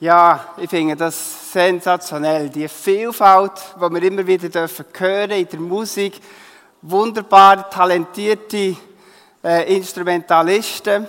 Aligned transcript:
Ja, 0.00 0.54
ich 0.58 0.70
finde 0.70 0.94
das 0.94 1.52
sensationell. 1.52 2.48
Die 2.50 2.68
Vielfalt, 2.68 3.54
die 3.74 3.80
wir 3.80 4.02
immer 4.04 4.24
wieder 4.24 4.48
dürfen 4.48 4.84
hören 4.96 5.32
in 5.32 5.48
der 5.48 5.58
Musik. 5.58 6.20
Wunderbar 6.82 7.68
talentierte 7.68 8.76
äh, 9.42 9.76
Instrumentalisten. 9.76 11.04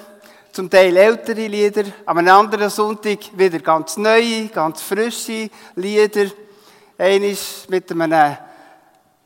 Zum 0.51 0.71
Teil 0.71 0.97
ältere 0.97 1.45
Lieder. 1.45 1.83
Am 2.03 2.17
anderen 2.17 2.71
Sonntag 2.71 3.19
wieder 3.37 3.59
ganz 3.59 3.95
neue, 3.97 4.47
ganz 4.47 4.81
frische 4.81 5.51
Lieder. 5.75 6.31
Eines 6.97 7.69
mit 7.69 7.91
einem 7.91 8.37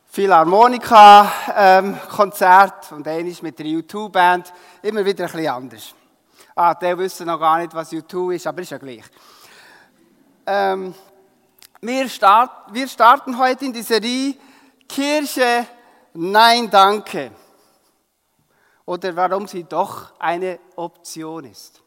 Philharmonika-Konzert 0.10 2.92
ähm, 2.92 2.98
und 2.98 3.08
eines 3.08 3.42
mit 3.42 3.58
der 3.58 3.68
U2-Band. 3.68 4.52
Immer 4.82 5.06
wieder 5.06 5.24
ein 5.24 5.32
bisschen 5.32 5.48
anders. 5.48 5.96
Ah, 6.54 6.74
der 6.74 6.98
wissen 6.98 7.28
noch 7.28 7.40
gar 7.40 7.60
nicht, 7.60 7.74
was 7.74 7.94
U2 7.94 8.36
ist, 8.36 8.46
aber 8.46 8.62
ist 8.62 8.72
ja 8.72 8.78
gleich. 8.78 9.06
Ähm, 10.46 10.94
wir, 11.80 12.10
start, 12.10 12.52
wir 12.74 12.88
starten 12.88 13.38
heute 13.38 13.64
in 13.64 13.72
die 13.72 13.82
Serie 13.82 14.36
Kirche, 14.90 15.66
nein, 16.14 16.70
danke. 16.70 17.32
Oder 18.86 19.16
warum 19.16 19.48
sie 19.48 19.64
doch 19.64 20.12
eine 20.20 20.60
Option 20.76 21.46
ist. 21.46 21.82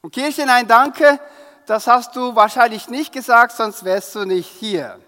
Und 0.00 0.12
Kirche, 0.12 0.44
nein, 0.44 0.66
danke, 0.66 1.20
das 1.66 1.86
hast 1.86 2.16
du 2.16 2.34
wahrscheinlich 2.34 2.88
nicht 2.88 3.12
gesagt, 3.12 3.52
sonst 3.52 3.84
wärst 3.84 4.16
du 4.16 4.24
nicht 4.24 4.48
hier. 4.48 4.98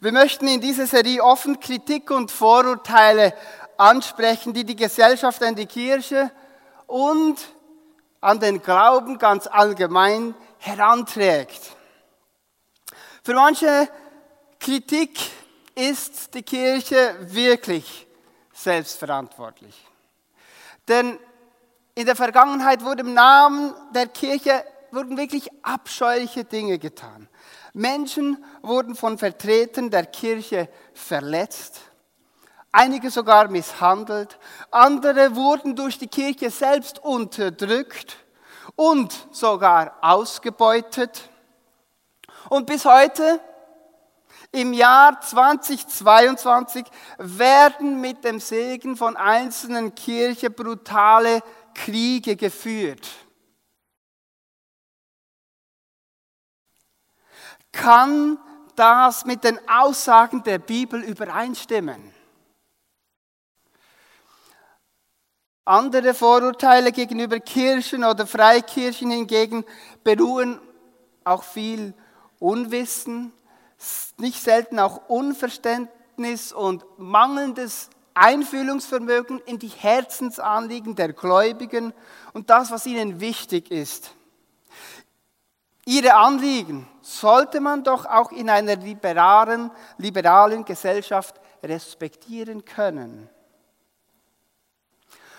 Wir 0.00 0.12
möchten 0.12 0.46
in 0.46 0.60
dieser 0.60 0.86
Serie 0.86 1.24
offen 1.24 1.58
Kritik 1.58 2.12
und 2.12 2.30
Vorurteile 2.30 3.34
ansprechen, 3.76 4.52
die 4.52 4.64
die 4.64 4.76
Gesellschaft 4.76 5.42
an 5.42 5.56
die 5.56 5.66
Kirche 5.66 6.30
und 6.86 7.36
an 8.20 8.38
den 8.38 8.62
Glauben 8.62 9.18
ganz 9.18 9.48
allgemein 9.48 10.34
heranträgt. 10.68 11.76
Für 13.22 13.34
manche 13.34 13.88
Kritik 14.60 15.18
ist 15.74 16.34
die 16.34 16.42
Kirche 16.42 17.16
wirklich 17.20 18.06
selbstverantwortlich. 18.52 19.74
Denn 20.86 21.18
in 21.94 22.06
der 22.06 22.16
Vergangenheit 22.16 22.84
wurde 22.84 23.02
im 23.02 23.14
Namen 23.14 23.74
der 23.94 24.06
Kirche 24.08 24.64
wurden 24.90 25.16
wirklich 25.16 25.48
abscheuliche 25.62 26.44
Dinge 26.44 26.78
getan. 26.78 27.28
Menschen 27.72 28.42
wurden 28.62 28.94
von 28.94 29.18
Vertretern 29.18 29.90
der 29.90 30.06
Kirche 30.06 30.68
verletzt, 30.94 31.80
einige 32.72 33.10
sogar 33.10 33.48
misshandelt, 33.48 34.38
andere 34.70 35.34
wurden 35.36 35.76
durch 35.76 35.98
die 35.98 36.08
Kirche 36.08 36.50
selbst 36.50 36.98
unterdrückt 36.98 38.16
und 38.78 39.26
sogar 39.32 39.96
ausgebeutet. 40.00 41.28
Und 42.48 42.66
bis 42.66 42.84
heute, 42.84 43.40
im 44.52 44.72
Jahr 44.72 45.20
2022, 45.20 46.86
werden 47.18 48.00
mit 48.00 48.22
dem 48.22 48.38
Segen 48.38 48.96
von 48.96 49.16
einzelnen 49.16 49.96
Kirchen 49.96 50.54
brutale 50.54 51.42
Kriege 51.74 52.36
geführt. 52.36 53.08
Kann 57.72 58.38
das 58.76 59.24
mit 59.24 59.42
den 59.42 59.58
Aussagen 59.68 60.44
der 60.44 60.60
Bibel 60.60 61.02
übereinstimmen? 61.02 62.14
Andere 65.68 66.14
Vorurteile 66.14 66.92
gegenüber 66.92 67.40
Kirchen 67.40 68.02
oder 68.02 68.26
Freikirchen 68.26 69.10
hingegen 69.10 69.66
beruhen 70.02 70.58
auch 71.24 71.42
viel 71.42 71.92
Unwissen, 72.38 73.34
nicht 74.16 74.42
selten 74.42 74.78
auch 74.78 75.08
Unverständnis 75.08 76.54
und 76.54 76.86
mangelndes 76.96 77.90
Einfühlungsvermögen 78.14 79.40
in 79.44 79.58
die 79.58 79.68
Herzensanliegen 79.68 80.94
der 80.94 81.12
Gläubigen 81.12 81.92
und 82.32 82.48
das, 82.48 82.70
was 82.70 82.86
ihnen 82.86 83.20
wichtig 83.20 83.70
ist. 83.70 84.12
Ihre 85.84 86.14
Anliegen 86.14 86.88
sollte 87.02 87.60
man 87.60 87.84
doch 87.84 88.06
auch 88.06 88.32
in 88.32 88.48
einer 88.48 88.76
liberalen, 88.76 89.70
liberalen 89.98 90.64
Gesellschaft 90.64 91.38
respektieren 91.62 92.64
können. 92.64 93.28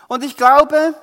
Und 0.09 0.23
ich 0.23 0.35
glaube, 0.35 0.95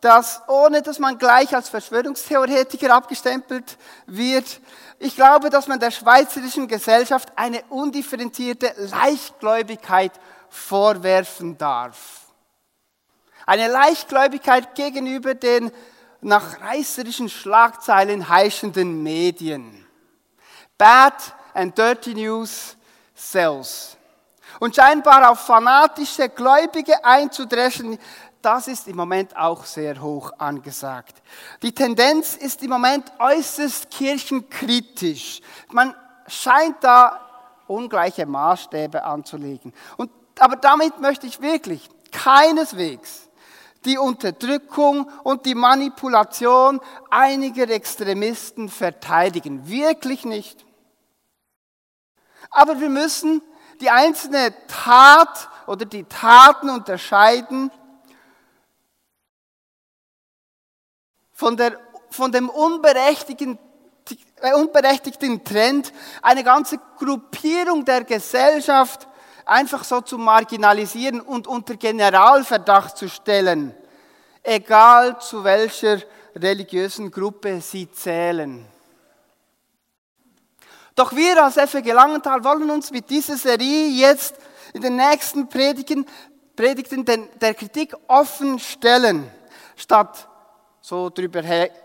dass 0.00 0.40
ohne 0.48 0.80
dass 0.80 0.98
man 0.98 1.18
gleich 1.18 1.54
als 1.54 1.68
Verschwörungstheoretiker 1.68 2.92
abgestempelt 2.92 3.76
wird, 4.06 4.60
ich 4.98 5.14
glaube, 5.14 5.50
dass 5.50 5.68
man 5.68 5.78
der 5.78 5.90
schweizerischen 5.90 6.66
Gesellschaft 6.66 7.28
eine 7.36 7.62
undifferenzierte 7.68 8.72
Leichtgläubigkeit 8.76 10.12
vorwerfen 10.48 11.58
darf. 11.58 12.22
Eine 13.46 13.68
Leichtgläubigkeit 13.68 14.74
gegenüber 14.74 15.34
den 15.34 15.70
nach 16.22 16.60
reißerischen 16.60 17.28
Schlagzeilen 17.28 18.28
heischenden 18.28 19.02
Medien. 19.02 19.86
Bad 20.78 21.34
and 21.52 21.76
dirty 21.76 22.14
news 22.14 22.76
sells. 23.14 23.96
Und 24.58 24.76
scheinbar 24.76 25.30
auf 25.30 25.40
fanatische 25.40 26.28
Gläubige 26.28 27.02
einzudreschen, 27.04 27.98
das 28.42 28.68
ist 28.68 28.88
im 28.88 28.96
Moment 28.96 29.36
auch 29.36 29.64
sehr 29.64 30.00
hoch 30.00 30.32
angesagt. 30.38 31.22
Die 31.62 31.72
Tendenz 31.72 32.36
ist 32.36 32.62
im 32.62 32.70
Moment 32.70 33.12
äußerst 33.18 33.90
kirchenkritisch. 33.90 35.40
Man 35.70 35.94
scheint 36.26 36.76
da 36.80 37.20
ungleiche 37.66 38.26
Maßstäbe 38.26 39.04
anzulegen. 39.04 39.72
Und, 39.96 40.10
aber 40.38 40.56
damit 40.56 41.00
möchte 41.00 41.26
ich 41.26 41.40
wirklich 41.40 41.88
keineswegs 42.10 43.28
die 43.84 43.98
Unterdrückung 43.98 45.10
und 45.22 45.46
die 45.46 45.54
Manipulation 45.54 46.80
einiger 47.08 47.68
Extremisten 47.70 48.68
verteidigen. 48.68 49.68
Wirklich 49.68 50.24
nicht. 50.24 50.66
Aber 52.50 52.80
wir 52.80 52.90
müssen 52.90 53.42
die 53.80 53.90
einzelne 53.90 54.52
Tat 54.66 55.48
oder 55.66 55.86
die 55.86 56.04
Taten 56.04 56.68
unterscheiden 56.68 57.70
von, 61.40 61.56
der, 61.56 61.78
von 62.10 62.30
dem 62.30 62.50
unberechtigten, 62.50 63.58
äh, 64.42 64.52
unberechtigten 64.52 65.42
Trend, 65.42 65.90
eine 66.20 66.44
ganze 66.44 66.78
Gruppierung 66.98 67.82
der 67.82 68.04
Gesellschaft 68.04 69.08
einfach 69.46 69.82
so 69.84 70.02
zu 70.02 70.18
marginalisieren 70.18 71.22
und 71.22 71.46
unter 71.46 71.76
Generalverdacht 71.76 72.98
zu 72.98 73.08
stellen, 73.08 73.74
egal 74.42 75.18
zu 75.18 75.42
welcher 75.42 76.02
religiösen 76.36 77.10
Gruppe 77.10 77.62
sie 77.62 77.90
zählen. 77.90 78.66
Doch 80.94 81.16
wir 81.16 81.42
als 81.42 81.56
FG 81.56 81.90
Langenthal 81.90 82.44
wollen 82.44 82.70
uns 82.70 82.90
mit 82.90 83.08
dieser 83.08 83.38
Serie 83.38 83.88
jetzt 83.88 84.34
in 84.74 84.82
den 84.82 84.96
nächsten 84.96 85.48
Predigen, 85.48 86.04
Predigten 86.54 87.06
der 87.40 87.54
Kritik 87.54 87.94
offen 88.08 88.58
stellen, 88.58 89.30
statt 89.74 90.26
so 90.80 91.10
drüber, 91.10 91.42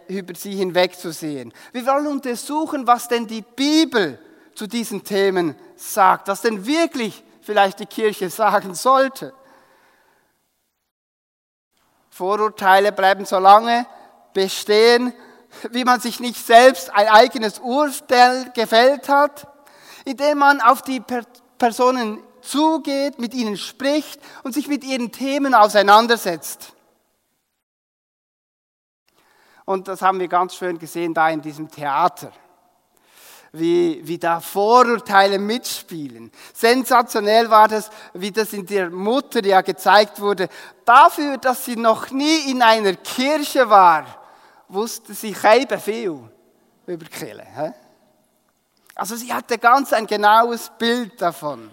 über 0.07 0.35
sie 0.35 0.55
hinwegzusehen. 0.55 1.53
Wir 1.73 1.85
wollen 1.85 2.07
untersuchen, 2.07 2.87
was 2.87 3.07
denn 3.07 3.27
die 3.27 3.41
Bibel 3.41 4.19
zu 4.53 4.67
diesen 4.67 5.03
Themen 5.03 5.55
sagt, 5.75 6.27
was 6.27 6.41
denn 6.41 6.65
wirklich 6.65 7.23
vielleicht 7.41 7.79
die 7.79 7.85
Kirche 7.85 8.29
sagen 8.29 8.73
sollte. 8.73 9.33
Vorurteile 12.09 12.93
bleiben 12.93 13.25
so 13.25 13.37
lange 13.39 13.85
bestehen, 14.33 15.13
wie 15.71 15.83
man 15.83 15.99
sich 15.99 16.19
nicht 16.19 16.45
selbst 16.45 16.93
ein 16.93 17.07
eigenes 17.07 17.59
Urteil 17.59 18.51
gefällt 18.53 19.09
hat, 19.09 19.47
indem 20.05 20.37
man 20.37 20.61
auf 20.61 20.81
die 20.81 21.01
Personen 21.57 22.23
zugeht, 22.41 23.19
mit 23.19 23.33
ihnen 23.33 23.57
spricht 23.57 24.21
und 24.43 24.53
sich 24.53 24.67
mit 24.67 24.83
ihren 24.83 25.11
Themen 25.11 25.53
auseinandersetzt. 25.53 26.74
Und 29.65 29.87
das 29.87 30.01
haben 30.01 30.19
wir 30.19 30.27
ganz 30.27 30.55
schön 30.55 30.77
gesehen 30.77 31.13
da 31.13 31.29
in 31.29 31.41
diesem 31.41 31.69
Theater. 31.69 32.31
Wie, 33.51 34.01
wie 34.03 34.17
da 34.17 34.41
Vorurteile 34.41 35.39
mitspielen. 35.39 36.29
Sensationell 36.53 37.49
war 37.49 37.69
das, 37.69 37.89
wie 38.13 38.31
das 38.31 38.51
in 38.51 38.65
der 38.65 38.89
Mutter 38.89 39.43
ja 39.45 39.61
gezeigt 39.61 40.19
wurde. 40.19 40.49
Dafür, 40.83 41.37
dass 41.37 41.63
sie 41.63 41.77
noch 41.77 42.11
nie 42.11 42.51
in 42.51 42.61
einer 42.61 42.93
Kirche 42.95 43.69
war, 43.69 44.05
wusste 44.67 45.13
sie 45.13 45.31
kein 45.31 45.67
viel 45.79 46.19
über 46.85 47.05
Kirche. 47.05 47.73
Also 48.93 49.15
sie 49.15 49.33
hatte 49.33 49.57
ganz 49.57 49.93
ein 49.93 50.05
genaues 50.05 50.69
Bild 50.77 51.21
davon. 51.21 51.71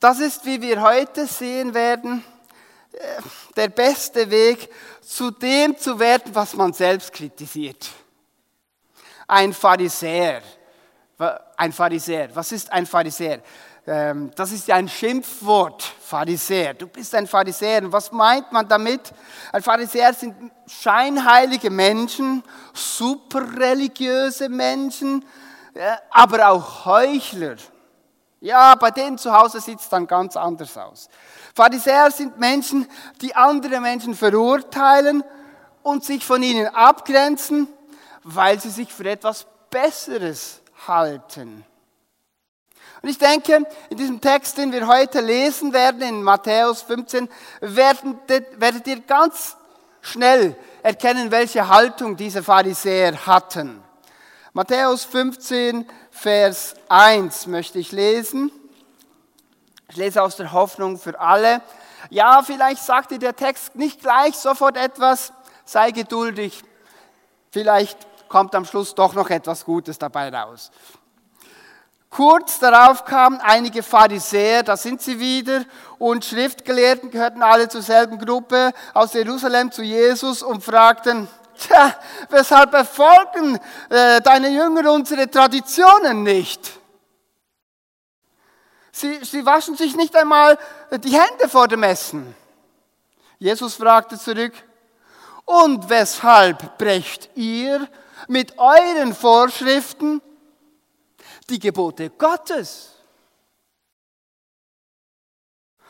Das 0.00 0.18
ist, 0.18 0.46
wie 0.46 0.62
wir 0.62 0.80
heute 0.80 1.26
sehen 1.26 1.74
werden, 1.74 2.24
der 3.56 3.68
beste 3.68 4.30
Weg, 4.30 4.68
zu 5.00 5.30
dem 5.30 5.76
zu 5.76 5.98
werden, 5.98 6.34
was 6.34 6.54
man 6.54 6.72
selbst 6.72 7.12
kritisiert. 7.12 7.88
Ein 9.26 9.52
Pharisäer. 9.52 10.42
Ein 11.56 11.72
Pharisäer. 11.72 12.34
Was 12.34 12.52
ist 12.52 12.72
ein 12.72 12.86
Pharisäer? 12.86 13.40
Ähm, 13.86 14.30
das 14.34 14.52
ist 14.52 14.68
ja 14.68 14.76
ein 14.76 14.88
Schimpfwort, 14.88 15.82
Pharisäer. 15.82 16.74
Du 16.74 16.86
bist 16.86 17.14
ein 17.14 17.26
Pharisäer. 17.26 17.82
Und 17.84 17.92
was 17.92 18.12
meint 18.12 18.50
man 18.52 18.68
damit? 18.68 19.12
Ein 19.52 19.62
Pharisäer 19.62 20.12
sind 20.14 20.34
scheinheilige 20.66 21.70
Menschen, 21.70 22.42
superreligiöse 22.72 24.48
Menschen, 24.48 25.24
aber 26.10 26.50
auch 26.50 26.84
Heuchler. 26.84 27.56
Ja, 28.40 28.74
bei 28.74 28.90
denen 28.90 29.18
zu 29.18 29.32
Hause 29.32 29.60
sieht 29.60 29.80
es 29.80 29.88
dann 29.90 30.06
ganz 30.06 30.34
anders 30.34 30.76
aus. 30.78 31.10
Pharisäer 31.54 32.10
sind 32.10 32.38
Menschen, 32.38 32.88
die 33.20 33.36
andere 33.36 33.80
Menschen 33.80 34.14
verurteilen 34.14 35.22
und 35.82 36.04
sich 36.04 36.24
von 36.24 36.42
ihnen 36.42 36.66
abgrenzen, 36.68 37.68
weil 38.22 38.58
sie 38.58 38.70
sich 38.70 38.92
für 38.92 39.08
etwas 39.08 39.46
Besseres 39.68 40.62
halten. 40.86 41.64
Und 43.02 43.08
ich 43.08 43.18
denke, 43.18 43.66
in 43.88 43.96
diesem 43.96 44.20
Text, 44.20 44.58
den 44.58 44.72
wir 44.72 44.86
heute 44.86 45.20
lesen 45.20 45.72
werden, 45.72 46.02
in 46.02 46.22
Matthäus 46.22 46.82
15, 46.82 47.28
werdet 47.60 48.86
ihr 48.86 49.00
ganz 49.00 49.56
schnell 50.02 50.56
erkennen, 50.82 51.30
welche 51.30 51.68
Haltung 51.68 52.16
diese 52.16 52.42
Pharisäer 52.42 53.26
hatten. 53.26 53.82
Matthäus 54.52 55.04
15, 55.04 55.86
Vers 56.20 56.74
1 56.90 57.46
möchte 57.46 57.78
ich 57.78 57.92
lesen. 57.92 58.52
Ich 59.88 59.96
lese 59.96 60.22
aus 60.22 60.36
der 60.36 60.52
Hoffnung 60.52 60.98
für 60.98 61.18
alle. 61.18 61.62
Ja, 62.10 62.42
vielleicht 62.42 62.82
sagt 62.82 63.12
dir 63.12 63.18
der 63.18 63.34
Text 63.34 63.74
nicht 63.74 64.02
gleich 64.02 64.36
sofort 64.36 64.76
etwas, 64.76 65.32
sei 65.64 65.92
geduldig. 65.92 66.62
Vielleicht 67.50 67.96
kommt 68.28 68.54
am 68.54 68.66
Schluss 68.66 68.94
doch 68.94 69.14
noch 69.14 69.30
etwas 69.30 69.64
Gutes 69.64 69.98
dabei 69.98 70.28
raus. 70.28 70.70
Kurz 72.10 72.58
darauf 72.58 73.06
kamen 73.06 73.40
einige 73.40 73.82
Pharisäer, 73.82 74.62
da 74.62 74.76
sind 74.76 75.00
sie 75.00 75.20
wieder, 75.20 75.64
und 75.98 76.26
Schriftgelehrten 76.26 77.10
gehörten 77.10 77.42
alle 77.42 77.70
zur 77.70 77.80
selben 77.80 78.18
Gruppe 78.18 78.72
aus 78.92 79.14
Jerusalem 79.14 79.72
zu 79.72 79.82
Jesus 79.82 80.42
und 80.42 80.62
fragten, 80.62 81.28
Tja, 81.60 81.94
weshalb 82.30 82.70
befolgen 82.70 83.60
äh, 83.90 84.20
deine 84.22 84.48
Jünger 84.48 84.90
unsere 84.90 85.30
Traditionen 85.30 86.22
nicht? 86.22 86.70
Sie, 88.90 89.22
sie 89.22 89.44
waschen 89.44 89.76
sich 89.76 89.94
nicht 89.94 90.16
einmal 90.16 90.58
die 90.90 91.12
Hände 91.12 91.48
vor 91.48 91.68
dem 91.68 91.82
Essen. 91.82 92.34
Jesus 93.38 93.74
fragte 93.74 94.18
zurück, 94.18 94.54
und 95.44 95.88
weshalb 95.90 96.78
brecht 96.78 97.28
ihr 97.34 97.88
mit 98.28 98.58
euren 98.58 99.14
Vorschriften 99.14 100.22
die 101.48 101.58
Gebote 101.58 102.10
Gottes? 102.10 102.92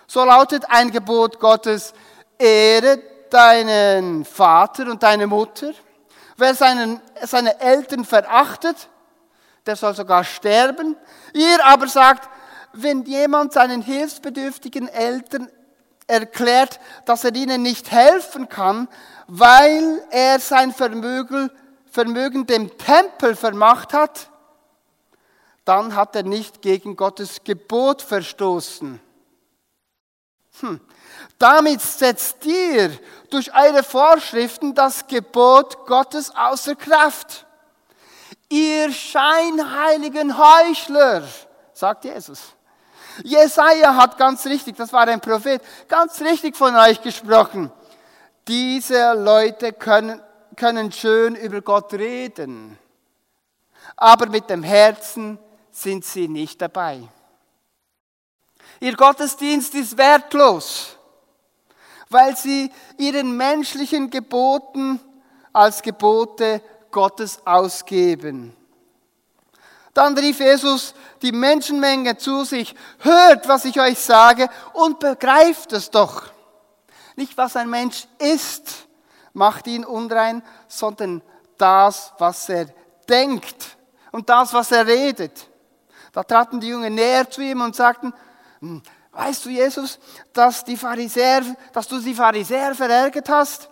So 0.07 0.25
lautet 0.25 0.65
ein 0.69 0.91
Gebot 0.91 1.39
Gottes, 1.39 1.93
ehre 2.39 3.10
deinen 3.33 4.25
Vater 4.25 4.91
und 4.91 5.03
deine 5.03 5.27
Mutter. 5.27 5.73
Wer 6.37 6.55
seinen, 6.55 7.01
seine 7.23 7.61
Eltern 7.61 8.05
verachtet, 8.05 8.89
der 9.67 9.77
soll 9.77 9.95
sogar 9.95 10.25
sterben. 10.25 10.97
Ihr 11.35 11.65
aber 11.65 11.87
sagt, 11.87 12.29
wenn 12.73 13.05
jemand 13.05 13.53
seinen 13.53 13.83
hilfsbedürftigen 13.83 14.89
Eltern 14.89 15.51
erklärt, 16.07 16.81
dass 17.05 17.25
er 17.25 17.35
ihnen 17.35 17.63
nicht 17.63 17.91
helfen 17.91 18.49
kann, 18.49 18.89
weil 19.27 20.03
er 20.11 20.41
sein 20.41 20.73
Vermögen, 20.73 21.51
Vermögen 21.91 22.47
dem 22.47 22.77
Tempel 22.79 23.37
vermacht 23.37 23.93
hat, 23.93 24.31
dann 25.65 25.95
hat 25.95 26.17
er 26.17 26.23
nicht 26.23 26.63
gegen 26.63 26.97
Gottes 26.97 27.45
Gebot 27.45 28.03
verstoßen. 28.03 29.01
Hm. 30.61 30.81
Damit 31.41 31.81
setzt 31.81 32.45
ihr 32.45 32.91
durch 33.31 33.51
eure 33.55 33.83
Vorschriften 33.83 34.75
das 34.75 35.07
Gebot 35.07 35.87
Gottes 35.87 36.31
außer 36.37 36.75
Kraft. 36.75 37.47
Ihr 38.51 38.93
scheinheiligen 38.93 40.37
Heuchler, 40.37 41.23
sagt 41.73 42.05
Jesus. 42.05 42.41
Jesaja 43.25 43.97
hat 43.97 44.19
ganz 44.19 44.45
richtig, 44.45 44.77
das 44.77 44.93
war 44.93 45.09
ein 45.09 45.23
Prophet, 45.23 45.63
ganz 45.89 46.21
richtig 46.21 46.59
von 46.59 46.77
euch 46.77 47.01
gesprochen. 47.01 47.73
Diese 48.47 49.15
Leute 49.15 49.73
können, 49.73 50.21
können 50.57 50.93
schön 50.93 51.37
über 51.37 51.63
Gott 51.63 51.95
reden, 51.95 52.79
aber 53.97 54.27
mit 54.27 54.51
dem 54.51 54.63
Herzen 54.63 55.39
sind 55.71 56.05
sie 56.05 56.29
nicht 56.29 56.61
dabei. 56.61 57.01
Ihr 58.79 58.95
Gottesdienst 58.95 59.75
ist 59.75 59.97
wertlos, 59.97 60.99
weil 62.11 62.37
sie 62.37 62.71
ihren 62.99 63.37
menschlichen 63.37 64.11
Geboten 64.11 65.01
als 65.53 65.81
Gebote 65.81 66.61
Gottes 66.91 67.41
ausgeben. 67.47 68.55
Dann 69.95 70.17
rief 70.17 70.41
Jesus 70.41 70.95
die 71.23 71.33
Menschenmenge 71.33 72.17
zu 72.17 72.45
sich, 72.45 72.75
hört, 72.99 73.49
was 73.49 73.65
ich 73.65 73.81
euch 73.81 73.99
sage 73.99 74.49
und 74.73 75.01
begreift 75.01 75.73
es 75.73 75.91
doch. 75.91 76.33
Nicht, 77.17 77.37
was 77.37 77.57
ein 77.57 77.69
Mensch 77.69 78.07
ist, 78.19 78.87
macht 79.33 79.67
ihn 79.67 79.85
unrein, 79.85 80.43
sondern 80.69 81.23
das, 81.59 82.13
was 82.19 82.49
er 82.49 82.67
denkt 83.09 83.77
und 84.13 84.29
das, 84.29 84.53
was 84.53 84.73
er 84.73 84.87
redet. 84.87 85.49
Da 86.13 86.23
traten 86.23 86.61
die 86.61 86.69
Jünger 86.69 86.91
näher 86.91 87.29
zu 87.29 87.41
ihm 87.41 87.61
und 87.61 87.77
sagten, 87.77 88.13
hm, 88.61 88.83
weißt 89.13 89.45
du, 89.45 89.51
Jesus, 89.51 89.99
dass, 90.33 90.65
die 90.65 90.77
Pharisäer, 90.77 91.43
dass 91.73 91.89
du 91.89 92.01
die 92.01 92.15
Pharisäer 92.15 92.75
verärgert 92.75 93.29
hast? 93.29 93.69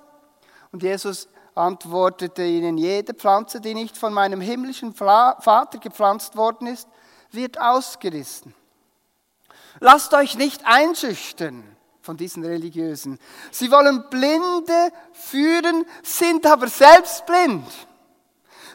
Und 0.72 0.82
Jesus 0.82 1.28
antwortete 1.54 2.44
ihnen, 2.44 2.78
jede 2.78 3.14
Pflanze, 3.14 3.60
die 3.60 3.74
nicht 3.74 3.96
von 3.96 4.12
meinem 4.12 4.40
himmlischen 4.40 4.94
Vater 4.94 5.78
gepflanzt 5.78 6.36
worden 6.36 6.68
ist, 6.68 6.88
wird 7.30 7.60
ausgerissen. 7.60 8.54
Lasst 9.80 10.14
euch 10.14 10.36
nicht 10.36 10.62
einschüchtern 10.64 11.64
von 12.00 12.16
diesen 12.16 12.44
Religiösen. 12.44 13.18
Sie 13.50 13.70
wollen 13.70 14.08
Blinde 14.08 14.92
führen, 15.12 15.84
sind 16.02 16.46
aber 16.46 16.68
selbst 16.68 17.26
blind. 17.26 17.66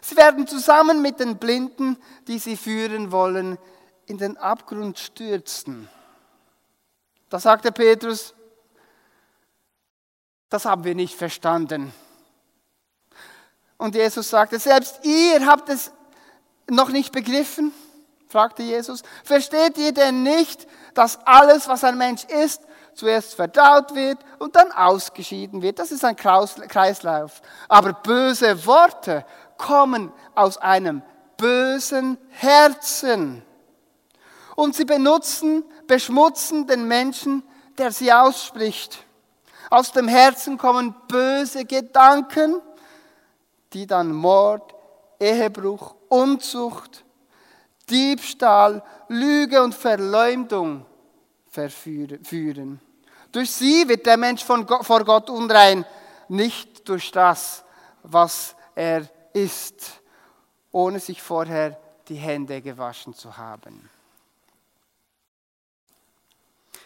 Sie 0.02 0.18
werden 0.18 0.46
zusammen 0.48 1.02
mit 1.02 1.20
den 1.20 1.38
Blinden, 1.38 1.98
die 2.28 2.38
sie 2.38 2.58
führen 2.58 3.12
wollen, 3.12 3.58
in 4.06 4.18
den 4.18 4.38
Abgrund 4.38 5.00
stürzen. 5.00 5.90
Da 7.34 7.40
sagte 7.40 7.72
Petrus, 7.72 8.36
das 10.50 10.66
haben 10.66 10.84
wir 10.84 10.94
nicht 10.94 11.16
verstanden. 11.16 11.92
Und 13.76 13.96
Jesus 13.96 14.30
sagte, 14.30 14.60
selbst 14.60 15.00
ihr 15.02 15.44
habt 15.48 15.68
es 15.70 15.92
noch 16.70 16.90
nicht 16.90 17.12
begriffen? 17.12 17.74
fragte 18.28 18.62
Jesus. 18.62 19.02
Versteht 19.24 19.80
ihr 19.80 19.94
denn 19.94 20.22
nicht, 20.22 20.68
dass 20.94 21.26
alles, 21.26 21.68
was 21.68 21.84
ein 21.84 21.98
Mensch 21.98 22.24
ist, 22.26 22.62
zuerst 22.94 23.34
verdaut 23.34 23.96
wird 23.96 24.20
und 24.38 24.56
dann 24.56 24.72
ausgeschieden 24.72 25.64
wird? 25.64 25.80
Das 25.80 25.92
ist 25.92 26.06
ein 26.06 26.16
Kreislauf. 26.16 27.42
Aber 27.68 27.94
böse 27.94 28.64
Worte 28.68 29.26
kommen 29.58 30.14
aus 30.36 30.60
einem 30.60 31.02
bösen 31.38 32.20
Herzen. 32.30 33.44
Und 34.56 34.76
sie 34.76 34.86
benutzen, 34.86 35.64
beschmutzen 35.88 36.68
den 36.68 36.88
Menschen, 36.88 37.44
der 37.78 37.92
sie 37.92 38.12
ausspricht. 38.12 39.04
Aus 39.70 39.92
dem 39.92 40.08
Herzen 40.08 40.58
kommen 40.58 40.96
böse 41.08 41.66
Gedanken, 41.66 42.62
die 43.74 43.88
dann 43.88 44.12
Mord, 44.12 44.74
Ehebruch, 45.20 45.96
Unzucht, 46.10 47.04
Diebstahl, 47.90 48.84
Lüge 49.08 49.64
und 49.64 49.74
Verleumdung 49.74 50.86
führen. 51.50 52.80
Durch 53.32 53.52
sie 53.52 53.88
wird 53.90 54.06
der 54.06 54.18
Mensch 54.18 54.44
vor 54.44 55.04
Gott 55.04 55.30
unrein, 55.30 55.86
nicht 56.28 56.88
durch 56.88 57.12
das, 57.12 57.64
was 58.04 58.56
er 58.76 59.10
ist, 59.34 60.02
ohne 60.72 61.00
sich 61.00 61.22
vorher 61.22 61.80
die 62.08 62.16
Hände 62.16 62.62
gewaschen 62.62 63.14
zu 63.14 63.38
haben. 63.38 63.90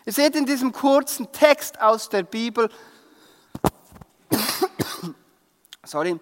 Ihr 0.08 0.14
seht 0.14 0.38
in 0.38 0.46
diesem 0.46 0.72
kurzen 0.72 1.30
Text 1.34 1.82
aus 1.82 2.08
der 2.08 2.24
Bibel, 2.24 2.70
sorry, 5.84 6.18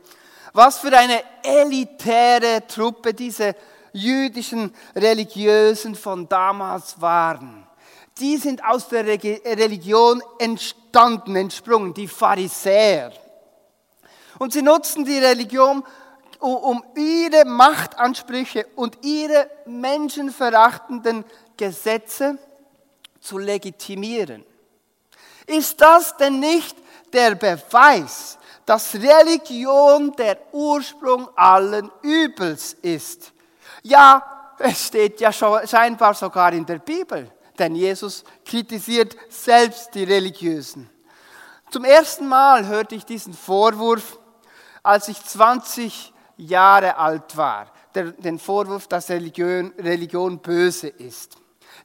was 0.53 0.79
für 0.79 0.97
eine 0.97 1.21
elitäre 1.43 2.65
Truppe 2.65 3.13
diese 3.13 3.55
jüdischen 3.93 4.73
Religiösen 4.95 5.93
von 5.93 6.27
damals 6.27 6.99
waren. 6.99 7.67
die 8.17 8.37
sind 8.37 8.65
aus 8.65 8.87
der 8.87 9.05
Religion 9.05 10.23
entstanden, 10.39 11.35
entsprungen, 11.35 11.93
die 11.93 12.07
Pharisäer. 12.07 13.13
Und 14.39 14.51
sie 14.51 14.63
nutzten 14.63 15.05
die 15.05 15.19
Religion, 15.19 15.83
um 16.39 16.83
ihre 16.95 17.45
Machtansprüche 17.45 18.65
und 18.75 18.97
ihre 19.05 19.47
menschenverachtenden 19.67 21.23
Gesetze 21.55 22.39
zu 23.25 23.37
legitimieren. 23.37 24.45
Ist 25.47 25.79
das 25.81 26.15
denn 26.17 26.39
nicht 26.39 26.75
der 27.11 27.35
Beweis, 27.35 28.37
dass 28.65 28.95
Religion 28.95 30.11
der 30.15 30.37
Ursprung 30.51 31.29
allen 31.35 31.91
Übels 32.01 32.73
ist? 32.81 33.31
Ja, 33.83 34.55
es 34.57 34.87
steht 34.87 35.19
ja 35.19 35.31
scheinbar 35.31 36.13
sogar 36.13 36.53
in 36.53 36.65
der 36.65 36.79
Bibel, 36.79 37.31
denn 37.57 37.75
Jesus 37.75 38.23
kritisiert 38.45 39.15
selbst 39.29 39.93
die 39.93 40.03
Religiösen. 40.03 40.89
Zum 41.69 41.83
ersten 41.83 42.27
Mal 42.27 42.65
hörte 42.65 42.95
ich 42.95 43.05
diesen 43.05 43.33
Vorwurf, 43.33 44.17
als 44.81 45.07
ich 45.07 45.23
20 45.23 46.13
Jahre 46.37 46.97
alt 46.97 47.35
war. 47.35 47.71
Den 47.93 48.39
Vorwurf, 48.39 48.87
dass 48.87 49.09
Religion, 49.09 49.73
Religion 49.77 50.39
böse 50.39 50.87
ist. 50.87 51.37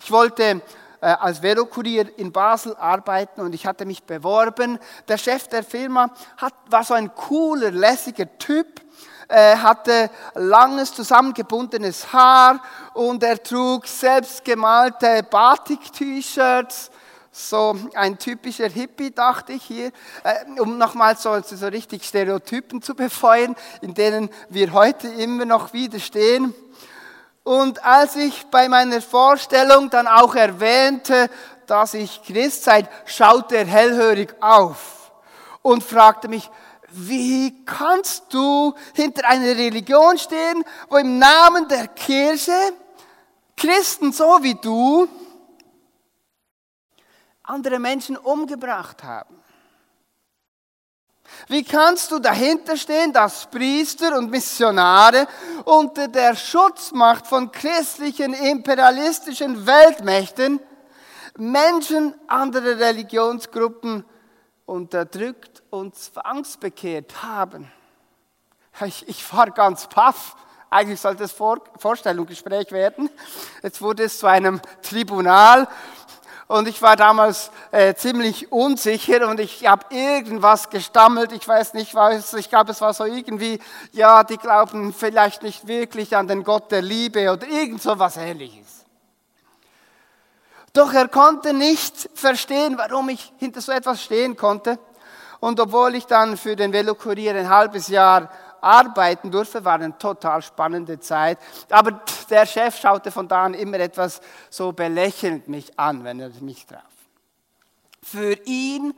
Ich 0.02 0.10
wollte 0.10 0.62
als 1.06 1.42
Velokurier 1.42 2.18
in 2.18 2.32
Basel 2.32 2.76
arbeiten 2.76 3.40
und 3.40 3.54
ich 3.54 3.66
hatte 3.66 3.86
mich 3.86 4.02
beworben. 4.02 4.78
Der 5.08 5.18
Chef 5.18 5.48
der 5.48 5.62
Firma 5.62 6.10
hat, 6.36 6.54
war 6.68 6.84
so 6.84 6.94
ein 6.94 7.14
cooler, 7.14 7.70
lässiger 7.70 8.26
Typ, 8.38 8.80
äh, 9.28 9.56
hatte 9.56 10.10
langes 10.34 10.92
zusammengebundenes 10.92 12.12
Haar 12.12 12.60
und 12.94 13.22
er 13.22 13.42
trug 13.42 13.86
selbstgemalte 13.86 15.22
Batik-T-Shirts 15.30 16.90
so 17.32 17.76
ein 17.94 18.18
typischer 18.18 18.68
Hippie, 18.68 19.12
dachte 19.12 19.52
ich 19.52 19.62
hier, 19.62 19.92
äh, 20.24 20.60
um 20.60 20.78
nochmal 20.78 21.16
so, 21.16 21.40
so 21.40 21.66
richtig 21.68 22.04
Stereotypen 22.04 22.82
zu 22.82 22.94
befeuern, 22.94 23.54
in 23.80 23.94
denen 23.94 24.30
wir 24.48 24.72
heute 24.72 25.08
immer 25.08 25.44
noch 25.44 25.72
widerstehen. 25.72 26.54
Und 27.42 27.84
als 27.84 28.16
ich 28.16 28.46
bei 28.46 28.68
meiner 28.68 29.00
Vorstellung 29.00 29.90
dann 29.90 30.06
auch 30.06 30.34
erwähnte, 30.34 31.30
dass 31.66 31.94
ich 31.94 32.22
Christ 32.22 32.64
sei, 32.64 32.88
schaute 33.06 33.56
er 33.56 33.66
hellhörig 33.66 34.34
auf 34.40 35.12
und 35.62 35.82
fragte 35.82 36.28
mich, 36.28 36.50
wie 36.92 37.64
kannst 37.64 38.32
du 38.34 38.74
hinter 38.94 39.26
einer 39.28 39.56
Religion 39.56 40.18
stehen, 40.18 40.64
wo 40.88 40.96
im 40.96 41.18
Namen 41.18 41.68
der 41.68 41.88
Kirche 41.88 42.72
Christen 43.56 44.12
so 44.12 44.42
wie 44.42 44.54
du 44.54 45.08
andere 47.42 47.78
Menschen 47.78 48.16
umgebracht 48.16 49.02
haben? 49.04 49.40
Wie 51.48 51.64
kannst 51.64 52.10
du 52.12 52.18
dahinter 52.18 52.76
stehen, 52.76 53.12
dass 53.12 53.46
Priester 53.46 54.16
und 54.16 54.30
Missionare 54.30 55.26
unter 55.64 56.08
der 56.08 56.36
Schutzmacht 56.36 57.26
von 57.26 57.50
christlichen 57.50 58.34
imperialistischen 58.34 59.66
Weltmächten 59.66 60.60
Menschen 61.36 62.14
anderer 62.26 62.78
Religionsgruppen 62.78 64.04
unterdrückt 64.66 65.62
und 65.70 65.96
zwangsbekehrt 65.96 67.22
haben? 67.22 67.70
Ich, 68.84 69.08
ich 69.08 69.32
war 69.32 69.50
ganz 69.50 69.86
paff. 69.88 70.36
Eigentlich 70.70 71.00
sollte 71.00 71.24
es 71.24 71.32
Vor 71.32 71.60
Vorstellungsgespräch 71.78 72.70
werden. 72.70 73.10
Jetzt 73.62 73.82
wurde 73.82 74.04
es 74.04 74.18
zu 74.18 74.28
einem 74.28 74.60
Tribunal 74.82 75.66
und 76.50 76.66
ich 76.66 76.82
war 76.82 76.96
damals 76.96 77.52
äh, 77.70 77.94
ziemlich 77.94 78.50
unsicher 78.50 79.28
und 79.28 79.38
ich 79.38 79.68
habe 79.68 79.86
irgendwas 79.90 80.68
gestammelt. 80.68 81.30
Ich 81.30 81.46
weiß 81.46 81.74
nicht 81.74 81.94
was. 81.94 82.34
Ich 82.34 82.48
glaube, 82.48 82.72
es 82.72 82.80
war 82.80 82.92
so 82.92 83.04
irgendwie, 83.04 83.60
ja, 83.92 84.24
die 84.24 84.36
glauben 84.36 84.92
vielleicht 84.92 85.44
nicht 85.44 85.68
wirklich 85.68 86.16
an 86.16 86.26
den 86.26 86.42
Gott 86.42 86.72
der 86.72 86.82
Liebe 86.82 87.30
oder 87.30 87.46
irgend 87.46 87.80
so 87.80 87.96
was 88.00 88.16
Ähnliches. 88.16 88.84
Doch 90.72 90.92
er 90.92 91.06
konnte 91.06 91.54
nicht 91.54 92.10
verstehen, 92.14 92.76
warum 92.76 93.10
ich 93.10 93.32
hinter 93.38 93.60
so 93.60 93.70
etwas 93.70 94.02
stehen 94.02 94.36
konnte. 94.36 94.76
Und 95.38 95.60
obwohl 95.60 95.94
ich 95.94 96.06
dann 96.06 96.36
für 96.36 96.56
den 96.56 96.72
Velokurier 96.72 97.36
ein 97.36 97.48
halbes 97.48 97.86
Jahr 97.86 98.28
arbeiten 98.60 99.30
durfte, 99.30 99.64
war 99.64 99.74
eine 99.74 99.96
total 99.96 100.42
spannende 100.42 101.00
Zeit. 101.00 101.38
Aber 101.70 102.00
der 102.28 102.46
Chef 102.46 102.78
schaute 102.78 103.10
von 103.10 103.28
da 103.28 103.44
an 103.44 103.54
immer 103.54 103.80
etwas 103.80 104.20
so 104.48 104.72
belächelnd 104.72 105.48
mich 105.48 105.78
an, 105.78 106.04
wenn 106.04 106.20
er 106.20 106.30
mich 106.40 106.66
traf. 106.66 106.82
Für 108.02 108.32
ihn 108.44 108.94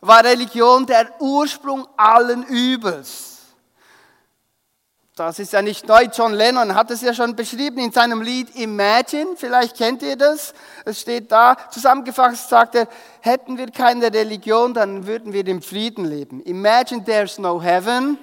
war 0.00 0.24
Religion 0.24 0.86
der 0.86 1.20
Ursprung 1.20 1.86
allen 1.96 2.44
Übels. 2.44 3.36
Das 5.16 5.38
ist 5.38 5.54
ja 5.54 5.62
nicht 5.62 5.88
neu. 5.88 6.08
John 6.14 6.34
Lennon 6.34 6.74
hat 6.74 6.90
es 6.90 7.00
ja 7.00 7.14
schon 7.14 7.34
beschrieben 7.34 7.78
in 7.78 7.90
seinem 7.90 8.20
Lied 8.20 8.54
Imagine. 8.54 9.34
Vielleicht 9.36 9.74
kennt 9.74 10.02
ihr 10.02 10.14
das. 10.14 10.52
Es 10.84 11.00
steht 11.00 11.32
da. 11.32 11.56
Zusammengefasst 11.70 12.50
sagt 12.50 12.74
er, 12.74 12.86
hätten 13.20 13.56
wir 13.56 13.70
keine 13.70 14.12
Religion, 14.12 14.74
dann 14.74 15.06
würden 15.06 15.32
wir 15.32 15.46
im 15.46 15.62
Frieden 15.62 16.04
leben. 16.04 16.42
Imagine 16.42 17.02
there's 17.02 17.38
no 17.38 17.62
heaven. 17.62 18.18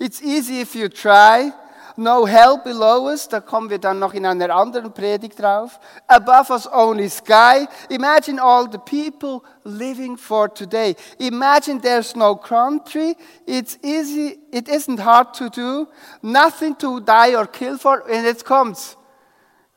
It's 0.00 0.22
easy 0.22 0.60
if 0.60 0.74
you 0.74 0.88
try. 0.88 1.52
No 1.98 2.26
hell 2.26 2.58
below 2.58 3.08
us, 3.08 3.26
da 3.26 3.40
kommen 3.40 3.70
wir 3.70 3.78
dann 3.78 3.98
noch 3.98 4.12
in 4.12 4.26
einer 4.26 4.54
anderen 4.54 4.92
Predigt 4.92 5.40
drauf. 5.40 5.80
Above 6.06 6.50
us 6.50 6.68
only 6.70 7.08
sky. 7.08 7.66
Imagine 7.88 8.38
all 8.38 8.68
the 8.70 8.78
people 8.78 9.42
living 9.64 10.18
for 10.18 10.52
today. 10.52 10.94
Imagine 11.18 11.80
there's 11.80 12.14
no 12.14 12.36
country. 12.36 13.16
It's 13.46 13.78
easy, 13.82 14.38
it 14.52 14.68
isn't 14.68 15.00
hard 15.00 15.32
to 15.34 15.48
do. 15.48 15.88
Nothing 16.20 16.76
to 16.76 17.00
die 17.00 17.34
or 17.34 17.46
kill 17.46 17.78
for. 17.78 18.02
And 18.10 18.26
it 18.26 18.44
comes. 18.44 18.96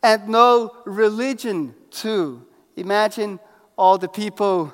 And 0.04 0.28
no 0.28 0.72
religion 0.86 1.74
too. 1.90 2.46
Imagine 2.76 3.40
all 3.78 3.98
the 3.98 4.10
people 4.10 4.74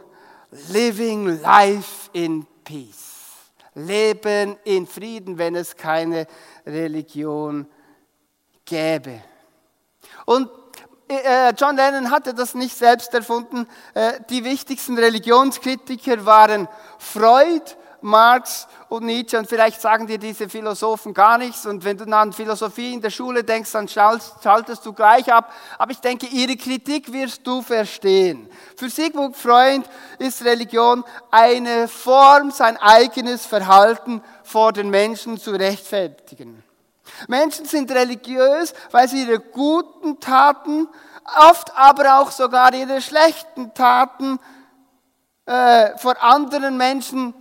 living 0.71 1.41
life 1.43 2.09
in 2.13 2.47
peace. 2.63 3.14
Leben 3.75 4.57
in 4.63 4.87
Frieden, 4.87 5.37
wenn 5.37 5.55
es 5.55 5.75
keine 5.75 6.27
Religion 6.65 7.67
gäbe. 8.65 9.21
Und 10.25 10.49
äh, 11.07 11.53
John 11.55 11.75
Lennon 11.75 12.09
hatte 12.09 12.33
das 12.33 12.55
nicht 12.55 12.75
selbst 12.75 13.13
erfunden. 13.13 13.67
Äh, 13.93 14.13
die 14.29 14.43
wichtigsten 14.43 14.97
Religionskritiker 14.97 16.25
waren 16.25 16.67
Freud, 16.97 17.75
Marx 18.05 18.67
und 18.87 19.05
Nietzsche. 19.05 19.37
Und 19.37 19.47
vielleicht 19.49 19.81
sagen 19.81 20.07
dir 20.07 20.17
diese 20.17 20.47
Philosophen 20.47 21.13
gar 21.13 21.37
nichts. 21.37 21.65
Und 21.65 21.83
wenn 21.83 21.97
du 21.97 22.05
an 22.05 22.31
Philosophie 22.31 22.93
in 22.93 23.01
der 23.01 23.09
Schule 23.09 23.43
denkst, 23.43 23.71
dann 23.71 23.87
schaltest 23.87 24.85
du 24.85 24.93
gleich 24.93 25.33
ab. 25.33 25.51
Aber 25.77 25.91
ich 25.91 25.99
denke, 25.99 26.27
ihre 26.27 26.55
Kritik 26.55 27.11
wirst 27.11 27.45
du 27.45 27.61
verstehen. 27.61 28.47
Für 28.77 28.89
Sigmund 28.89 29.35
Freud 29.35 29.83
ist 30.19 30.45
Religion 30.45 31.03
eine 31.31 31.87
Form, 31.87 32.51
sein 32.51 32.77
eigenes 32.77 33.45
Verhalten 33.45 34.21
vor 34.43 34.71
den 34.71 34.89
Menschen 34.89 35.37
zu 35.37 35.51
rechtfertigen. 35.51 36.63
Menschen 37.27 37.65
sind 37.65 37.91
religiös, 37.91 38.73
weil 38.91 39.07
sie 39.07 39.23
ihre 39.23 39.39
guten 39.39 40.19
Taten, 40.19 40.87
oft 41.49 41.75
aber 41.75 42.19
auch 42.19 42.31
sogar 42.31 42.73
ihre 42.73 43.01
schlechten 43.01 43.73
Taten 43.73 44.39
äh, 45.45 45.97
vor 45.97 46.21
anderen 46.21 46.77
Menschen 46.77 47.33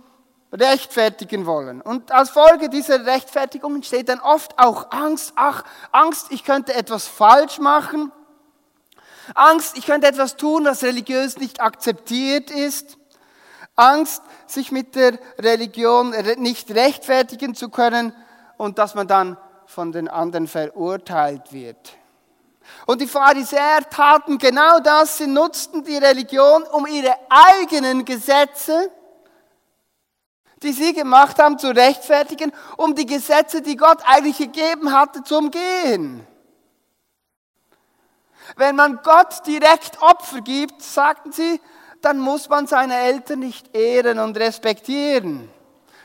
rechtfertigen 0.59 1.45
wollen. 1.45 1.81
Und 1.81 2.11
als 2.11 2.29
Folge 2.29 2.69
dieser 2.69 3.05
Rechtfertigung 3.05 3.75
entsteht 3.75 4.09
dann 4.09 4.19
oft 4.19 4.57
auch 4.57 4.91
Angst. 4.91 5.33
Ach, 5.35 5.63
Angst, 5.91 6.27
ich 6.29 6.43
könnte 6.43 6.73
etwas 6.73 7.07
falsch 7.07 7.59
machen. 7.59 8.11
Angst, 9.33 9.77
ich 9.77 9.85
könnte 9.85 10.07
etwas 10.07 10.37
tun, 10.37 10.65
was 10.65 10.83
religiös 10.83 11.37
nicht 11.37 11.61
akzeptiert 11.61 12.51
ist. 12.51 12.97
Angst, 13.75 14.23
sich 14.47 14.71
mit 14.71 14.95
der 14.95 15.17
Religion 15.39 16.13
nicht 16.37 16.71
rechtfertigen 16.71 17.55
zu 17.55 17.69
können 17.69 18.13
und 18.57 18.77
dass 18.77 18.95
man 18.95 19.07
dann 19.07 19.37
von 19.65 19.91
den 19.91 20.07
anderen 20.07 20.47
verurteilt 20.47 21.51
wird. 21.51 21.97
Und 22.85 23.01
die 23.01 23.07
Pharisäer 23.07 23.81
taten 23.89 24.37
genau 24.37 24.79
das, 24.79 25.17
sie 25.17 25.27
nutzten 25.27 25.83
die 25.83 25.97
Religion, 25.97 26.63
um 26.63 26.85
ihre 26.87 27.15
eigenen 27.29 28.05
Gesetze 28.05 28.91
die 30.63 30.71
sie 30.71 30.93
gemacht 30.93 31.39
haben, 31.39 31.59
zu 31.59 31.67
rechtfertigen, 31.67 32.51
um 32.77 32.95
die 32.95 33.05
Gesetze, 33.05 33.61
die 33.61 33.75
Gott 33.75 33.99
eigentlich 34.05 34.37
gegeben 34.37 34.91
hatte, 34.91 35.23
zu 35.23 35.37
umgehen. 35.37 36.25
Wenn 38.55 38.75
man 38.75 38.99
Gott 39.03 39.45
direkt 39.47 40.01
Opfer 40.01 40.41
gibt, 40.41 40.81
sagten 40.81 41.31
sie, 41.31 41.59
dann 42.01 42.19
muss 42.19 42.47
man 42.49 42.67
seine 42.67 42.97
Eltern 42.97 43.39
nicht 43.39 43.75
ehren 43.75 44.19
und 44.19 44.37
respektieren. 44.37 45.49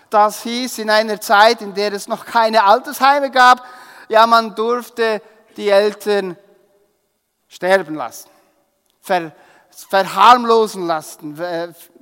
Das 0.09 0.42
hieß 0.42 0.78
in 0.78 0.90
einer 0.90 1.21
Zeit, 1.21 1.61
in 1.61 1.75
der 1.75 1.92
es 1.92 2.09
noch 2.09 2.25
keine 2.25 2.64
Altersheime 2.64 3.30
gab, 3.30 3.64
ja, 4.09 4.26
man 4.26 4.57
durfte 4.57 5.23
die 5.57 5.69
Eltern 5.69 6.37
sterben 7.47 7.95
lassen, 7.95 8.28
ver, 9.00 9.30
verharmlosen 9.71 10.87
lassen, 10.87 11.38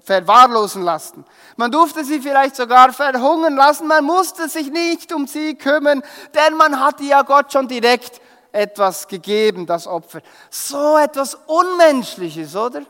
verwahrlosen 0.09 0.83
lassen. 0.83 1.25
Man 1.57 1.71
durfte 1.71 2.03
sie 2.03 2.21
vielleicht 2.21 2.57
sogar 2.57 2.95
verhungern 2.95 3.57
lassen, 3.57 3.87
man 3.87 4.05
musste 4.05 4.49
sich 4.49 4.71
nicht 4.71 5.13
um 5.13 5.27
sie 5.27 5.55
kümmern, 5.55 6.03
denn 6.35 6.55
man 6.55 6.81
hatte 6.81 7.05
ja 7.05 7.21
Gott 7.23 7.53
schon 7.53 7.69
direkt 7.69 8.23
etwas 8.51 9.07
gegeben, 9.07 9.67
das 9.67 9.87
Opfer. 9.87 10.21
So 10.49 10.97
etwas 10.97 11.35
Unmenschliches, 11.47 12.57
oder? 12.57 12.83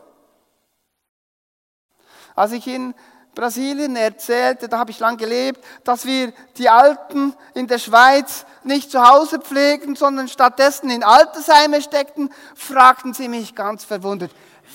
Als 2.36 2.52
ich 2.52 2.64
in 2.68 2.94
Brasilien 3.34 3.96
erzählte, 3.96 4.68
da 4.68 4.78
habe 4.78 4.92
ich 4.92 5.00
lang 5.00 5.16
gelebt, 5.16 5.64
dass 5.82 6.04
wir 6.04 6.32
die 6.56 6.68
Alten 6.68 7.34
in 7.54 7.66
der 7.66 7.78
Schweiz 7.78 8.46
nicht 8.62 8.92
zu 8.92 9.02
Hause 9.02 9.40
pflegen, 9.40 9.96
sondern 9.96 10.28
stattdessen 10.28 10.88
in 10.88 11.02
Altersheime 11.02 11.82
steckten, 11.82 12.32
fragten 12.54 13.12
sie 13.12 13.28
mich 13.28 13.56
ganz 13.56 13.82
verwundert, 13.84 14.30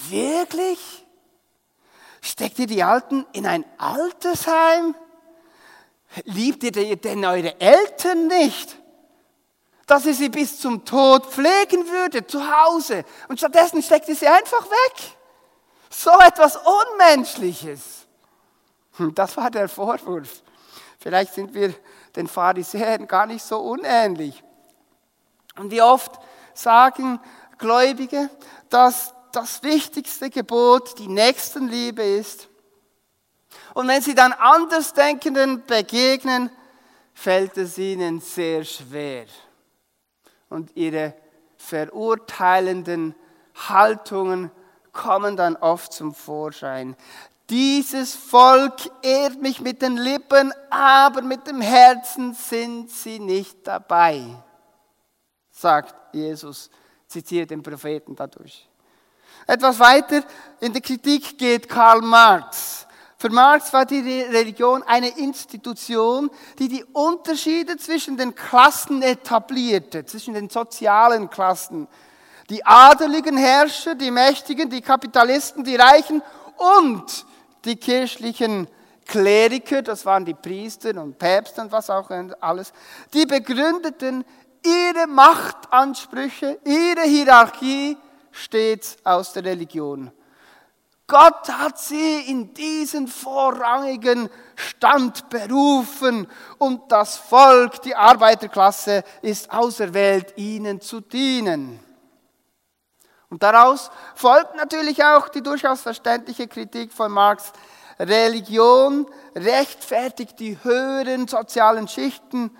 wirklich? 0.10 1.03
Steckt 2.26 2.58
ihr 2.58 2.68
die 2.68 2.82
Alten 2.82 3.26
in 3.34 3.46
ein 3.46 3.66
Altersheim? 3.78 4.96
Liebt 6.24 6.64
ihr 6.64 6.72
denn 6.72 7.26
eure 7.26 7.60
Eltern 7.60 8.28
nicht? 8.28 8.78
Dass 9.88 10.06
ihr 10.06 10.14
sie 10.14 10.30
bis 10.30 10.58
zum 10.58 10.86
Tod 10.86 11.26
pflegen 11.26 11.86
würdet, 11.90 12.32
zu 12.32 12.40
Hause. 12.40 13.04
Und 13.28 13.40
stattdessen 13.40 13.84
steckt 13.84 14.08
ihr 14.08 14.16
sie 14.16 14.30
einfach 14.30 14.64
weg. 14.64 15.18
So 15.90 16.12
etwas 16.12 16.56
Unmenschliches. 16.56 18.08
Hm, 18.96 19.14
das 19.14 19.36
war 19.36 19.52
der 19.52 19.68
Vorwurf. 19.68 20.44
Vielleicht 21.00 21.34
sind 21.34 21.54
wir 21.54 21.76
den 22.16 22.30
Pharisäern 22.30 23.06
gar 23.06 23.26
nicht 23.26 23.44
so 23.44 23.60
unähnlich. 23.60 24.42
Und 25.58 25.72
wie 25.72 25.82
oft 25.82 26.22
sagen 26.54 27.20
Gläubige, 27.58 28.30
dass 28.70 29.14
das 29.36 29.64
wichtigste 29.64 30.30
Gebot 30.30 30.98
die 31.00 31.08
Nächstenliebe 31.08 32.04
ist. 32.04 32.48
Und 33.74 33.88
wenn 33.88 34.02
sie 34.02 34.16
dann 34.16 34.34
Andersdenkenden 34.34 35.66
begegnen, 35.66 36.50
fällt 37.14 37.58
es 37.58 37.78
ihnen 37.78 38.20
sehr 38.20 38.64
schwer. 38.64 39.26
Und 40.50 40.76
ihre 40.76 41.14
verurteilenden 41.58 43.16
Haltungen 43.56 44.52
kommen 44.92 45.36
dann 45.36 45.56
oft 45.56 45.94
zum 45.94 46.14
Vorschein. 46.14 46.96
Dieses 47.50 48.16
Volk 48.16 48.90
ehrt 49.02 49.42
mich 49.42 49.60
mit 49.60 49.82
den 49.82 49.98
Lippen, 49.98 50.54
aber 50.70 51.22
mit 51.22 51.48
dem 51.48 51.62
Herzen 51.62 52.34
sind 52.34 52.90
sie 52.90 53.20
nicht 53.20 53.68
dabei, 53.68 54.24
sagt 55.52 55.94
Jesus, 56.14 56.70
zitiert 57.08 57.52
den 57.52 57.62
Propheten 57.62 58.16
dadurch. 58.16 58.68
Etwas 59.48 59.80
weiter 59.80 60.24
in 60.60 60.74
der 60.74 60.82
Kritik 60.82 61.38
geht 61.38 61.68
Karl 61.68 62.02
Marx. 62.02 62.86
Für 63.18 63.30
Marx 63.30 63.72
war 63.72 63.86
die 63.86 64.22
Religion 64.22 64.84
eine 64.84 65.08
Institution, 65.18 66.30
die 66.60 66.68
die 66.68 66.84
Unterschiede 66.84 67.78
zwischen 67.78 68.18
den 68.18 68.36
Klassen 68.36 69.02
etablierte, 69.02 70.06
zwischen 70.06 70.34
den 70.34 70.50
sozialen 70.50 71.30
Klassen. 71.30 71.88
Die 72.50 72.66
adeligen 72.66 73.38
Herrscher, 73.38 73.96
die 73.96 74.12
Mächtigen, 74.12 74.70
die 74.70 74.82
Kapitalisten, 74.82 75.64
die 75.64 75.78
Reichen 75.78 76.22
und 76.58 77.26
die 77.64 77.78
kirchlichen 77.78 78.68
Kleriker, 79.06 79.82
das 79.82 80.06
waren 80.06 80.26
die 80.26 80.34
Priester 80.34 81.02
und 81.02 81.18
Päpste 81.18 81.62
und 81.62 81.72
was 81.72 81.90
auch 81.90 82.10
alles, 82.42 82.74
die 83.14 83.26
begründeten 83.26 84.26
ihre 84.66 85.08
Machtansprüche, 85.08 86.60
ihre 86.66 87.04
Hierarchie 87.04 87.98
stets 88.34 88.98
aus 89.06 89.32
der 89.32 89.46
Religion. 89.46 90.12
Gott 91.08 91.50
hat 91.50 91.80
sie 91.80 92.22
in 92.22 92.54
diesen 92.54 93.08
vorrangigen 93.08 94.30
Stand 94.56 95.30
berufen 95.30 96.28
und 96.58 96.92
das 96.92 97.18
Volk, 97.18 97.82
die 97.82 97.96
Arbeiterklasse, 97.96 99.04
ist 99.22 99.52
auserwählt, 99.52 100.34
ihnen 100.38 100.82
zu 100.82 101.02
dienen. 101.02 101.80
Und 103.30 103.44
daraus 103.44 103.92
folgt 104.16 104.56
natürlich 104.56 105.04
auch 105.04 105.28
die 105.28 105.42
durchaus 105.42 105.82
verständliche 105.82 106.48
Kritik 106.48 106.94
von 106.94 107.12
Marx. 107.12 107.52
Religion 108.00 109.06
rechtfertigt 109.36 110.40
die 110.40 110.58
höheren 110.64 111.28
sozialen 111.28 111.88
Schichten 111.88 112.56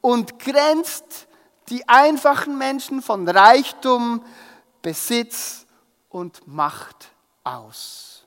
und 0.00 0.38
grenzt 0.38 1.26
die 1.68 1.88
einfachen 1.88 2.58
Menschen 2.58 3.02
von 3.02 3.28
Reichtum, 3.28 4.24
Besitz 4.86 5.66
und 6.08 6.46
Macht 6.46 7.08
aus. 7.42 8.24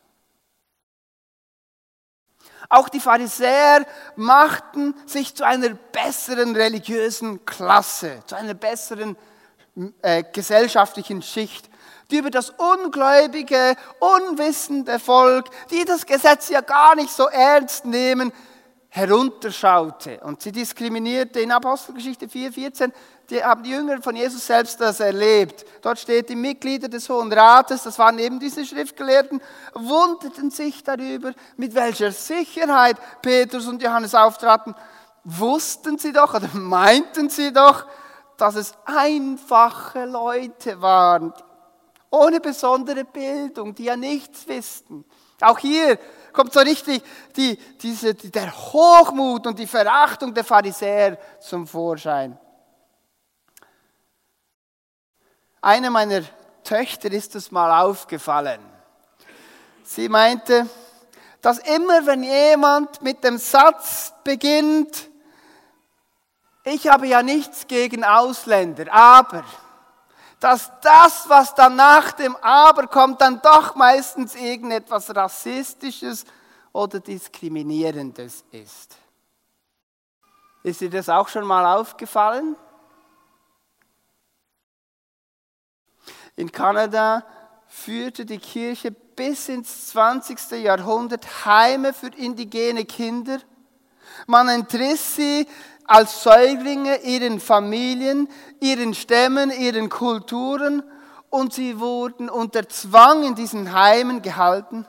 Auch 2.67 2.89
die 2.89 3.00
Pharisäer 3.00 3.86
machten 4.17 4.93
sich 5.06 5.34
zu 5.34 5.45
einer 5.45 5.69
besseren 5.69 6.58
religiösen 6.58 7.45
Klasse, 7.45 8.22
zu 8.26 8.36
einer 8.36 8.56
besseren 8.56 9.15
äh, 10.02 10.26
gesellschaftlichen 10.34 11.22
Schicht 11.22 11.69
die 12.12 12.17
über 12.17 12.32
das 12.32 12.50
ungläubige, 12.50 13.76
unwissende 14.00 14.98
Volk, 14.98 15.45
die 15.69 15.86
das 15.86 16.08
Gesetz 16.08 16.50
ja 16.50 16.62
gar 16.62 16.95
nicht 16.95 17.12
so 17.12 17.28
ernst 17.28 17.86
nehmen, 17.86 18.34
herunterschaute. 18.88 20.19
Und 20.22 20.41
sie 20.41 20.52
diskriminierte 20.52 21.39
in 21.39 21.52
Apostelgeschichte 21.52 22.26
4,14, 22.26 22.91
die 23.29 23.43
haben 23.43 23.63
die 23.63 23.69
Jünger 23.69 24.01
von 24.01 24.15
Jesus 24.15 24.45
selbst 24.45 24.81
das 24.81 24.99
erlebt. 24.99 25.65
Dort 25.81 25.99
steht, 25.99 26.29
die 26.29 26.35
Mitglieder 26.35 26.87
des 26.87 27.07
Hohen 27.09 27.31
Rates, 27.31 27.83
das 27.83 27.99
waren 27.99 28.17
eben 28.17 28.39
diese 28.39 28.65
Schriftgelehrten, 28.65 29.41
wunderten 29.73 30.49
sich 30.49 30.83
darüber, 30.83 31.33
mit 31.55 31.75
welcher 31.75 32.11
Sicherheit 32.11 32.97
Petrus 33.21 33.67
und 33.67 33.81
Johannes 33.81 34.15
auftraten. 34.15 34.73
Wussten 35.23 35.97
sie 35.97 36.11
doch 36.11 36.33
oder 36.33 36.49
meinten 36.53 37.29
sie 37.29 37.53
doch, 37.53 37.85
dass 38.37 38.55
es 38.55 38.73
einfache 38.85 40.05
Leute 40.05 40.81
waren, 40.81 41.33
ohne 42.09 42.39
besondere 42.39 43.03
Bildung, 43.03 43.75
die 43.75 43.83
ja 43.83 43.95
nichts 43.95 44.47
wissen. 44.47 45.05
Auch 45.41 45.59
hier 45.59 45.99
kommt 46.33 46.53
so 46.53 46.59
richtig 46.61 47.03
die, 47.35 47.57
diese, 47.81 48.15
der 48.15 48.51
Hochmut 48.51 49.45
und 49.45 49.59
die 49.59 49.67
Verachtung 49.67 50.33
der 50.33 50.43
Pharisäer 50.43 51.17
zum 51.39 51.67
Vorschein. 51.67 52.37
Eine 55.62 55.89
meiner 55.89 56.22
Töchter 56.63 57.12
ist 57.12 57.36
es 57.36 57.52
mal 57.52 57.84
aufgefallen. 57.84 58.62
Sie 59.84 60.08
meinte, 60.08 60.69
dass 61.41 61.58
immer 61.60 62.06
wenn 62.06 62.24
jemand 62.24 63.02
mit 63.02 63.24
dem 63.24 63.38
Satz 63.38 64.13
beginnt, 64.24 65.10
ich 66.63 66.88
habe 66.88 67.08
ja 67.08 67.24
nichts 67.24 67.67
gegen 67.67 68.04
Ausländer, 68.04 68.91
aber 68.93 69.43
dass 70.39 70.72
das, 70.82 71.28
was 71.28 71.54
dann 71.56 71.76
nach 71.76 72.13
dem 72.13 72.36
Aber 72.38 72.88
kommt, 72.88 73.19
dann 73.22 73.41
doch 73.41 73.76
meistens 73.76 74.36
irgendetwas 74.36 75.13
Rassistisches 75.13 76.24
oder 76.72 77.00
Diskriminierendes 77.00 78.45
ist. 78.52 78.95
Ist 80.63 80.82
dir 80.82 80.89
das 80.89 81.10
auch 81.10 81.28
schon 81.28 81.45
mal 81.45 81.78
aufgefallen? 81.78 82.56
In 86.39 86.54
Kanada 86.54 87.25
führte 87.67 88.25
die 88.25 88.38
Kirche 88.38 88.91
bis 88.91 89.49
ins 89.49 89.88
20. 89.88 90.52
Jahrhundert 90.63 91.43
Heime 91.43 91.91
für 91.91 92.08
indigene 92.15 92.86
Kinder. 92.86 93.39
Man 94.25 94.47
entriss 94.47 95.17
sie 95.17 95.45
als 95.84 96.23
Säuglinge 96.23 97.02
ihren 97.02 97.41
Familien, 97.41 98.30
ihren 98.62 98.93
Stämmen, 98.93 99.52
ihren 99.52 99.89
Kulturen 99.89 100.82
und 101.30 101.54
sie 101.54 101.78
wurden 101.78 102.30
unter 102.30 102.69
Zwang 102.69 103.23
in 103.23 103.36
diesen 103.36 103.73
Heimen 103.73 104.21
gehalten 104.21 104.86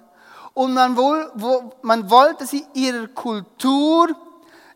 und 0.55 0.73
man, 0.73 0.97
wohl, 0.97 1.33
wo, 1.35 1.73
man 1.83 2.09
wollte 2.11 2.47
sie 2.47 2.65
ihrer 2.75 3.09
Kultur, 3.09 4.07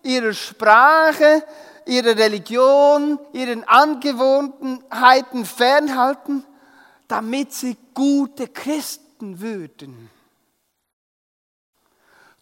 ihrer 0.03 0.33
Sprache, 0.33 1.45
ihrer 1.87 2.17
Religion, 2.17 3.21
ihren 3.33 3.63
Angewohnheiten 3.63 5.45
fernhalten, 5.45 6.45
damit 7.15 7.53
sie 7.53 7.77
gute 7.95 8.49
Christen 8.49 9.39
würden. 9.39 10.11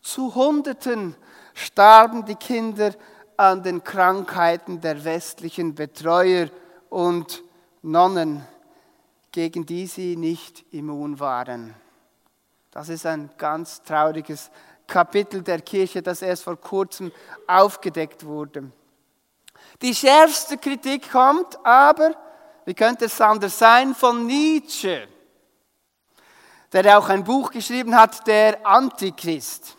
Zu 0.01 0.35
Hunderten 0.35 1.15
starben 1.53 2.25
die 2.25 2.37
Kinder 2.37 2.95
an 3.37 3.63
den 3.63 3.85
Krankheiten 3.85 4.81
der 4.81 5.05
westlichen 5.05 5.75
Betreuer 5.75 6.49
und 6.89 7.43
Nonnen, 7.83 8.47
gegen 9.31 9.67
die 9.67 9.87
sie 9.87 10.17
nicht 10.17 10.65
immun 10.73 11.21
waren. 11.21 11.75
Das 12.71 12.89
ist 12.89 13.05
ein 13.05 13.29
ganz 13.37 13.83
trauriges 13.83 14.51
Kapitel 14.87 15.43
der 15.43 15.61
Kirche, 15.61 16.01
das 16.01 16.23
erst 16.23 16.45
vor 16.45 16.57
kurzem 16.57 17.13
aufgedeckt 17.47 18.25
wurde. 18.25 18.73
Die 19.83 19.95
schärfste 19.95 20.57
Kritik 20.57 21.13
kommt 21.13 21.59
aber, 21.63 22.17
wie 22.65 22.75
könnte 22.75 23.07
es 23.07 23.21
anders 23.21 23.59
sein, 23.59 23.95
von 23.95 24.27
Nietzsche. 24.27 25.09
der 26.73 26.99
auch 26.99 27.11
ein 27.11 27.23
Buch 27.23 27.51
geschrieben 27.51 27.95
hat, 27.95 28.27
der 28.27 28.67
Antichrist. 28.67 29.77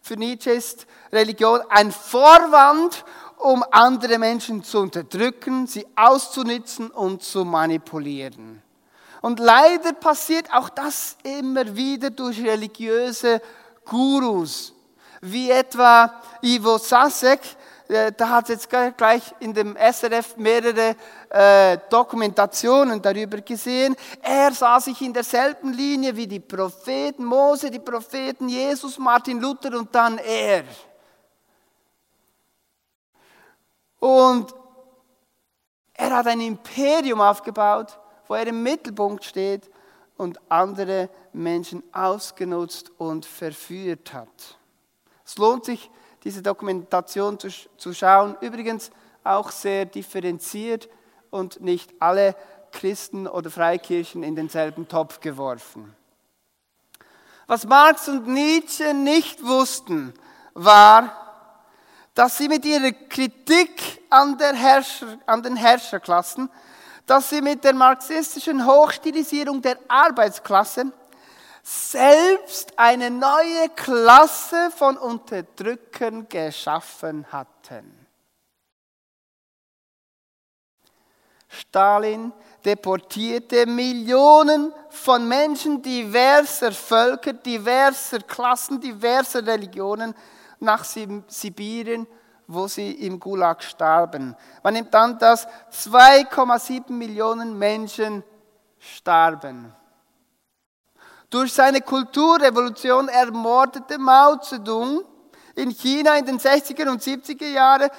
Für 0.00 0.14
Nietzsche 0.14 0.52
ist 0.52 0.86
Religion 1.12 1.60
ein 1.68 1.90
Vorwand, 1.90 3.04
um 3.38 3.64
andere 3.70 4.18
Menschen 4.18 4.62
zu 4.62 4.78
unterdrücken, 4.78 5.66
sie 5.66 5.86
auszunützen 5.96 6.90
und 6.90 7.22
zu 7.22 7.44
manipulieren. 7.44 8.62
Und 9.20 9.40
leider 9.40 9.92
passiert 9.94 10.52
auch 10.52 10.68
das 10.68 11.16
immer 11.24 11.74
wieder 11.74 12.10
durch 12.10 12.40
religiöse 12.40 13.40
Gurus, 13.84 14.72
wie 15.20 15.50
etwa 15.50 16.22
Ivo 16.42 16.78
Sasek, 16.78 17.40
da 17.88 18.28
hat 18.28 18.50
jetzt 18.50 18.68
gleich 18.68 19.34
in 19.40 19.54
dem 19.54 19.74
SRF 19.74 20.36
mehrere 20.36 20.94
äh, 21.30 21.78
Dokumentationen 21.88 23.00
darüber 23.00 23.40
gesehen. 23.40 23.96
Er 24.20 24.52
sah 24.52 24.78
sich 24.78 25.00
in 25.00 25.14
derselben 25.14 25.72
Linie 25.72 26.14
wie 26.14 26.26
die 26.26 26.40
Propheten 26.40 27.24
Mose, 27.24 27.70
die 27.70 27.78
Propheten 27.78 28.48
Jesus, 28.48 28.98
Martin 28.98 29.40
Luther 29.40 29.78
und 29.78 29.94
dann 29.94 30.18
er. 30.18 30.64
Und 33.98 34.54
er 35.94 36.16
hat 36.16 36.26
ein 36.26 36.42
Imperium 36.42 37.22
aufgebaut, 37.22 37.98
wo 38.26 38.34
er 38.34 38.46
im 38.46 38.62
Mittelpunkt 38.62 39.24
steht 39.24 39.68
und 40.18 40.38
andere 40.50 41.08
Menschen 41.32 41.82
ausgenutzt 41.92 42.92
und 42.98 43.24
verführt 43.24 44.12
hat. 44.12 44.58
Es 45.24 45.38
lohnt 45.38 45.64
sich, 45.64 45.90
diese 46.24 46.42
Dokumentation 46.42 47.38
zu, 47.38 47.48
zu 47.76 47.92
schauen. 47.94 48.36
Übrigens 48.40 48.90
auch 49.24 49.50
sehr 49.50 49.84
differenziert 49.84 50.88
und 51.30 51.60
nicht 51.60 51.92
alle 52.00 52.34
Christen 52.72 53.26
oder 53.26 53.50
Freikirchen 53.50 54.22
in 54.22 54.36
denselben 54.36 54.88
Topf 54.88 55.20
geworfen. 55.20 55.94
Was 57.46 57.66
Marx 57.66 58.08
und 58.08 58.28
Nietzsche 58.28 58.92
nicht 58.92 59.44
wussten, 59.44 60.12
war, 60.52 61.28
dass 62.14 62.36
sie 62.36 62.48
mit 62.48 62.64
ihrer 62.64 62.92
Kritik 62.92 64.02
an, 64.10 64.36
Herrscher, 64.38 65.18
an, 65.24 65.42
den 65.42 65.56
Herrscherklassen, 65.56 66.50
dass 67.06 67.30
sie 67.30 67.40
mit 67.40 67.64
der 67.64 67.74
marxistischen 67.74 68.66
Hochstilisierung 68.66 69.62
der 69.62 69.78
Arbeitsklasse 69.88 70.92
selbst 71.62 72.78
eine 72.78 73.10
neue 73.10 73.68
Klasse 73.74 74.70
von 74.76 74.96
Unterdrückern 74.96 76.28
geschaffen 76.28 77.26
hatten. 77.30 78.06
Stalin 81.48 82.32
deportierte 82.64 83.66
Millionen 83.66 84.72
von 84.90 85.26
Menschen 85.26 85.80
diverser 85.80 86.72
Völker, 86.72 87.32
diverser 87.32 88.20
Klassen, 88.20 88.80
diverser 88.80 89.46
Religionen 89.46 90.14
nach 90.60 90.84
Sibirien, 90.84 92.06
wo 92.46 92.66
sie 92.66 92.92
im 92.92 93.18
Gulag 93.18 93.62
starben. 93.62 94.36
Man 94.62 94.74
nimmt 94.74 94.94
an, 94.94 95.18
dass 95.18 95.46
2,7 95.72 96.92
Millionen 96.92 97.58
Menschen 97.58 98.22
starben. 98.78 99.74
Durch 101.30 101.52
seine 101.52 101.82
Kulturrevolution 101.82 103.08
ermordete 103.08 103.98
Mao 103.98 104.36
Zedong 104.36 105.02
in 105.54 105.70
China 105.70 106.16
in 106.16 106.24
den 106.24 106.38
60er 106.38 106.88
und 106.88 107.02
70er 107.02 107.48
Jahren 107.48 107.90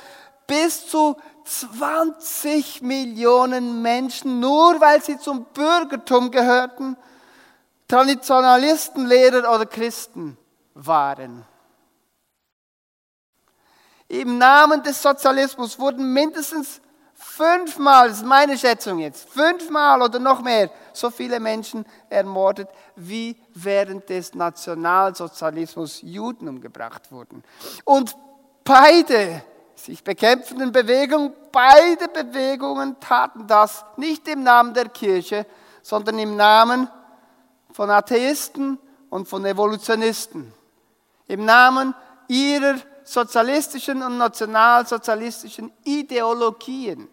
bis 0.48 0.88
zu 0.88 1.16
20 1.46 2.82
Millionen 2.82 3.82
Menschen, 3.82 4.40
nur 4.40 4.82
weil 4.82 5.02
sie 5.04 5.20
zum 5.20 5.46
Bürgertum 5.46 6.32
gehörten, 6.32 6.98
Traditionalisten, 7.88 9.06
Lehrer 9.06 9.54
oder 9.54 9.66
Christen 9.66 10.38
waren. 10.74 11.46
Im 14.08 14.40
Namen 14.40 14.82
des 14.82 15.02
Sozialismus 15.02 15.78
wurden 15.78 16.14
mindestens 16.14 16.82
fünfmal, 17.40 18.10
das 18.10 18.18
ist 18.18 18.26
meine 18.26 18.58
Schätzung 18.58 19.00
jetzt, 19.00 19.30
fünfmal 19.30 20.02
oder 20.02 20.20
noch 20.20 20.42
mehr 20.42 20.70
so 20.92 21.10
viele 21.10 21.40
Menschen 21.40 21.86
ermordet, 22.10 22.68
wie 22.98 23.38
während 23.54 24.10
des 24.10 24.36
Nationalsozialismus 24.36 26.02
Juden 26.02 26.50
umgebracht 26.50 27.12
wurden. 27.12 27.44
Und 27.86 28.16
beide 28.66 29.42
sich 29.76 30.04
bekämpfenden 30.04 30.74
Bewegungen, 30.74 31.34
beide 31.52 32.10
Bewegungen 32.10 33.00
taten 33.00 33.48
das 33.48 33.86
nicht 33.96 34.28
im 34.28 34.44
Namen 34.44 34.74
der 34.74 34.90
Kirche, 34.90 35.46
sondern 35.82 36.20
im 36.20 36.36
Namen 36.36 36.90
von 37.72 37.90
Atheisten 37.90 38.78
und 39.10 39.30
von 39.30 39.46
Evolutionisten. 39.46 40.52
Im 41.28 41.46
Namen 41.46 41.96
ihrer 42.28 42.76
sozialistischen 43.06 44.04
und 44.04 44.18
nationalsozialistischen 44.18 45.72
Ideologien. 45.86 47.08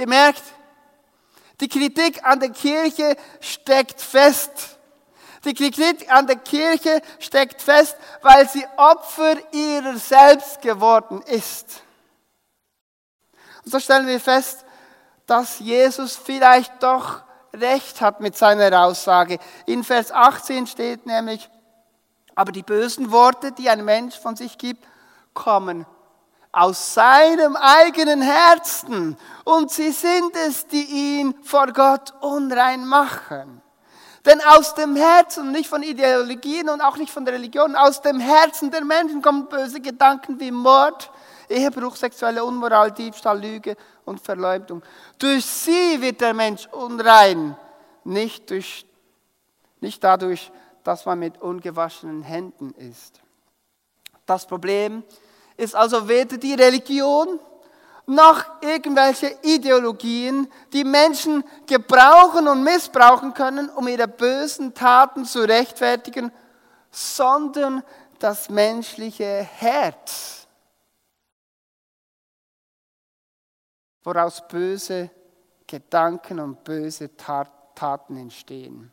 Ihr 0.00 0.08
merkt, 0.08 0.42
die 1.60 1.68
Kritik 1.68 2.24
an 2.24 2.40
der 2.40 2.48
Kirche 2.48 3.16
steckt 3.38 4.00
fest. 4.00 4.78
Die 5.44 5.52
Kritik 5.52 6.10
an 6.10 6.26
der 6.26 6.36
Kirche 6.36 7.02
steckt 7.18 7.60
fest, 7.60 7.98
weil 8.22 8.48
sie 8.48 8.66
Opfer 8.78 9.34
ihrer 9.52 9.98
selbst 9.98 10.62
geworden 10.62 11.20
ist. 11.26 11.82
Und 13.62 13.72
so 13.72 13.78
stellen 13.78 14.06
wir 14.06 14.20
fest, 14.20 14.64
dass 15.26 15.58
Jesus 15.58 16.16
vielleicht 16.16 16.82
doch 16.82 17.20
recht 17.52 18.00
hat 18.00 18.22
mit 18.22 18.38
seiner 18.38 18.86
Aussage. 18.86 19.38
In 19.66 19.84
Vers 19.84 20.12
18 20.12 20.66
steht 20.66 21.04
nämlich, 21.04 21.50
aber 22.34 22.52
die 22.52 22.62
bösen 22.62 23.10
Worte, 23.10 23.52
die 23.52 23.68
ein 23.68 23.84
Mensch 23.84 24.18
von 24.18 24.34
sich 24.34 24.56
gibt, 24.56 24.82
kommen 25.34 25.84
aus 26.52 26.94
seinem 26.94 27.56
eigenen 27.56 28.22
Herzen 28.22 29.16
und 29.44 29.70
sie 29.70 29.92
sind 29.92 30.34
es, 30.34 30.66
die 30.66 30.84
ihn 30.84 31.34
vor 31.42 31.68
Gott 31.72 32.12
unrein 32.20 32.86
machen. 32.86 33.62
Denn 34.24 34.40
aus 34.42 34.74
dem 34.74 34.96
Herzen, 34.96 35.52
nicht 35.52 35.68
von 35.68 35.82
Ideologien 35.82 36.68
und 36.68 36.80
auch 36.80 36.96
nicht 36.96 37.12
von 37.12 37.24
der 37.24 37.34
Religion, 37.34 37.74
aus 37.74 38.02
dem 38.02 38.20
Herzen 38.20 38.70
der 38.70 38.84
Menschen 38.84 39.22
kommen 39.22 39.48
böse 39.48 39.80
Gedanken 39.80 40.38
wie 40.40 40.50
Mord, 40.50 41.10
Ehebruch, 41.48 41.96
sexuelle 41.96 42.44
Unmoral, 42.44 42.92
Diebstahl, 42.92 43.40
Lüge 43.40 43.76
und 44.04 44.20
Verleumdung. 44.20 44.82
Durch 45.18 45.46
sie 45.46 46.00
wird 46.00 46.20
der 46.20 46.34
Mensch 46.34 46.66
unrein, 46.66 47.56
nicht, 48.04 48.50
durch, 48.50 48.84
nicht 49.80 50.04
dadurch, 50.04 50.52
dass 50.84 51.06
man 51.06 51.18
mit 51.18 51.40
ungewaschenen 51.40 52.22
Händen 52.22 52.72
ist. 52.72 53.20
Das 54.26 54.46
Problem 54.46 55.02
ist 55.08 55.29
also 55.74 56.08
weder 56.08 56.38
die 56.38 56.54
Religion 56.54 57.38
noch 58.06 58.44
irgendwelche 58.60 59.38
Ideologien, 59.42 60.50
die 60.72 60.84
Menschen 60.84 61.44
gebrauchen 61.66 62.48
und 62.48 62.64
missbrauchen 62.64 63.34
können, 63.34 63.68
um 63.70 63.86
ihre 63.86 64.08
bösen 64.08 64.74
Taten 64.74 65.24
zu 65.24 65.40
rechtfertigen, 65.40 66.32
sondern 66.90 67.84
das 68.18 68.50
menschliche 68.50 69.24
Herz, 69.24 70.46
woraus 74.02 74.46
böse 74.48 75.10
Gedanken 75.66 76.40
und 76.40 76.64
böse 76.64 77.16
Taten 77.16 78.16
entstehen. 78.16 78.90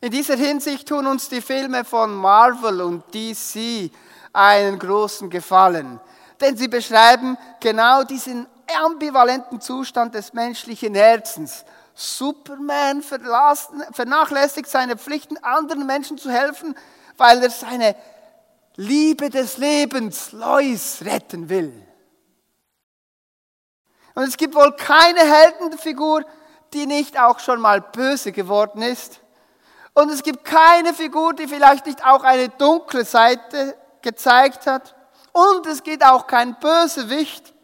In 0.00 0.10
dieser 0.10 0.34
Hinsicht 0.34 0.88
tun 0.88 1.06
uns 1.06 1.28
die 1.28 1.40
Filme 1.40 1.84
von 1.84 2.12
Marvel 2.12 2.80
und 2.80 3.14
DC 3.14 3.92
einen 4.32 4.78
großen 4.78 5.30
Gefallen, 5.30 6.00
denn 6.40 6.56
sie 6.56 6.68
beschreiben 6.68 7.36
genau 7.60 8.04
diesen 8.04 8.46
ambivalenten 8.84 9.60
Zustand 9.60 10.14
des 10.14 10.32
menschlichen 10.32 10.94
Herzens. 10.94 11.64
Superman 11.94 13.02
vernachlässigt 13.02 14.68
seine 14.68 14.96
Pflichten, 14.96 15.36
anderen 15.38 15.86
Menschen 15.86 16.16
zu 16.16 16.30
helfen, 16.30 16.74
weil 17.18 17.42
er 17.42 17.50
seine 17.50 17.94
Liebe 18.76 19.28
des 19.28 19.58
Lebens, 19.58 20.32
Lois, 20.32 21.02
retten 21.04 21.50
will. 21.50 21.86
Und 24.14 24.24
es 24.24 24.36
gibt 24.36 24.54
wohl 24.54 24.74
keine 24.76 25.20
Heldenfigur, 25.20 26.24
die 26.72 26.86
nicht 26.86 27.18
auch 27.20 27.38
schon 27.38 27.60
mal 27.60 27.80
böse 27.80 28.32
geworden 28.32 28.80
ist. 28.82 29.20
Und 29.94 30.10
es 30.10 30.22
gibt 30.22 30.44
keine 30.44 30.94
Figur, 30.94 31.34
die 31.34 31.46
vielleicht 31.46 31.84
nicht 31.84 32.04
auch 32.04 32.24
eine 32.24 32.48
dunkle 32.48 33.04
Seite 33.04 33.76
gezeigt 34.02 34.66
hat. 34.66 34.94
Und 35.32 35.66
es 35.66 35.82
gibt 35.82 36.04
auch 36.04 36.26
keinen 36.26 36.56
Bösewicht, 36.56 37.54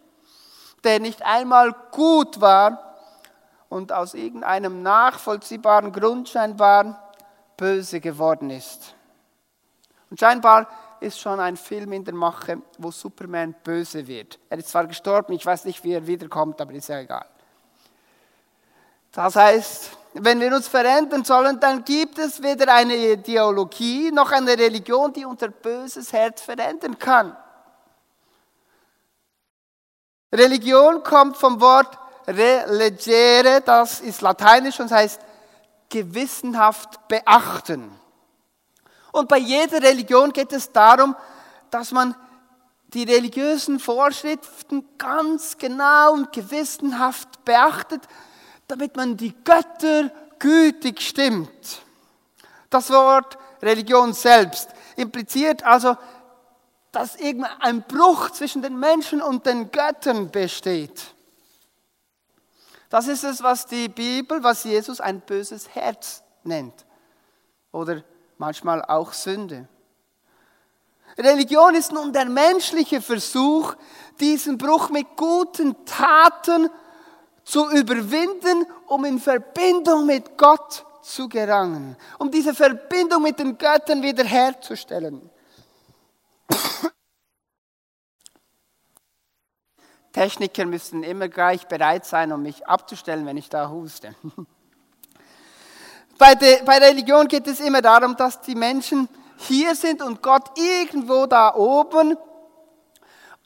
der 0.84 1.00
nicht 1.00 1.22
einmal 1.22 1.74
gut 1.90 2.40
war 2.40 2.96
und 3.68 3.92
aus 3.92 4.14
irgendeinem 4.14 4.82
nachvollziehbaren 4.82 5.92
Grund 5.92 6.28
scheinbar 6.28 7.12
böse 7.56 8.00
geworden 8.00 8.50
ist. 8.50 8.94
Und 10.10 10.18
scheinbar 10.18 10.68
ist 11.00 11.20
schon 11.20 11.38
ein 11.38 11.56
Film 11.56 11.92
in 11.92 12.04
der 12.04 12.14
Mache, 12.14 12.62
wo 12.78 12.90
Superman 12.90 13.54
böse 13.62 14.06
wird. 14.06 14.38
Er 14.48 14.58
ist 14.58 14.68
zwar 14.68 14.86
gestorben, 14.86 15.32
ich 15.34 15.44
weiß 15.44 15.64
nicht, 15.64 15.84
wie 15.84 15.92
er 15.92 16.06
wiederkommt, 16.06 16.60
aber 16.60 16.72
ist 16.72 16.88
ja 16.88 17.00
egal. 17.00 17.26
Das 19.12 19.36
heißt, 19.36 19.96
wenn 20.20 20.40
wir 20.40 20.54
uns 20.54 20.68
verändern 20.68 21.24
sollen, 21.24 21.60
dann 21.60 21.84
gibt 21.84 22.18
es 22.18 22.42
weder 22.42 22.72
eine 22.72 22.96
Ideologie 22.96 24.10
noch 24.10 24.30
eine 24.32 24.58
Religion, 24.58 25.12
die 25.12 25.24
unser 25.24 25.48
böses 25.48 26.12
Herz 26.12 26.42
verändern 26.42 26.98
kann. 26.98 27.36
Religion 30.32 31.02
kommt 31.02 31.36
vom 31.36 31.60
Wort 31.60 31.98
relegere, 32.26 33.62
das 33.64 34.00
ist 34.00 34.20
lateinisch 34.20 34.78
und 34.80 34.90
heißt 34.90 35.20
gewissenhaft 35.88 37.08
beachten. 37.08 37.90
Und 39.12 39.28
bei 39.28 39.38
jeder 39.38 39.82
Religion 39.82 40.32
geht 40.32 40.52
es 40.52 40.70
darum, 40.70 41.16
dass 41.70 41.92
man 41.92 42.14
die 42.88 43.04
religiösen 43.04 43.80
Vorschriften 43.80 44.86
ganz 44.98 45.56
genau 45.58 46.12
und 46.12 46.32
gewissenhaft 46.32 47.44
beachtet, 47.44 48.02
damit 48.68 48.96
man 48.96 49.16
die 49.16 49.34
Götter 49.42 50.10
gütig 50.38 51.00
stimmt. 51.00 51.82
Das 52.70 52.90
Wort 52.90 53.38
Religion 53.62 54.12
selbst 54.12 54.68
impliziert 54.96 55.64
also, 55.64 55.96
dass 56.92 57.16
irgendein 57.16 57.82
Bruch 57.82 58.30
zwischen 58.30 58.62
den 58.62 58.78
Menschen 58.78 59.22
und 59.22 59.46
den 59.46 59.70
Göttern 59.70 60.30
besteht. 60.30 61.14
Das 62.90 63.08
ist 63.08 63.24
es, 63.24 63.42
was 63.42 63.66
die 63.66 63.88
Bibel, 63.88 64.42
was 64.42 64.64
Jesus 64.64 65.00
ein 65.00 65.20
böses 65.20 65.74
Herz 65.74 66.22
nennt. 66.44 66.86
Oder 67.72 68.02
manchmal 68.38 68.82
auch 68.84 69.12
Sünde. 69.12 69.68
Religion 71.18 71.74
ist 71.74 71.92
nun 71.92 72.12
der 72.12 72.26
menschliche 72.26 73.00
Versuch, 73.00 73.74
diesen 74.20 74.56
Bruch 74.56 74.90
mit 74.90 75.16
guten 75.16 75.84
Taten 75.84 76.68
zu 76.68 76.87
überwinden, 77.70 78.66
um 78.86 79.04
in 79.04 79.18
Verbindung 79.18 80.06
mit 80.06 80.36
Gott 80.36 80.84
zu 81.02 81.28
gelangen, 81.28 81.96
um 82.18 82.30
diese 82.30 82.54
Verbindung 82.54 83.22
mit 83.22 83.38
den 83.38 83.56
Göttern 83.56 84.02
wiederherzustellen. 84.02 85.30
Techniker 90.12 90.66
müssen 90.66 91.02
immer 91.02 91.28
gleich 91.28 91.66
bereit 91.66 92.04
sein, 92.04 92.32
um 92.32 92.42
mich 92.42 92.66
abzustellen, 92.66 93.24
wenn 93.24 93.38
ich 93.38 93.48
da 93.48 93.70
huste. 93.70 94.14
Bei, 96.18 96.34
de, 96.34 96.62
bei 96.64 96.78
Religion 96.78 97.28
geht 97.28 97.46
es 97.46 97.60
immer 97.60 97.80
darum, 97.80 98.16
dass 98.16 98.40
die 98.40 98.56
Menschen 98.56 99.08
hier 99.36 99.76
sind 99.76 100.02
und 100.02 100.20
Gott 100.20 100.58
irgendwo 100.58 101.26
da 101.26 101.54
oben 101.54 102.16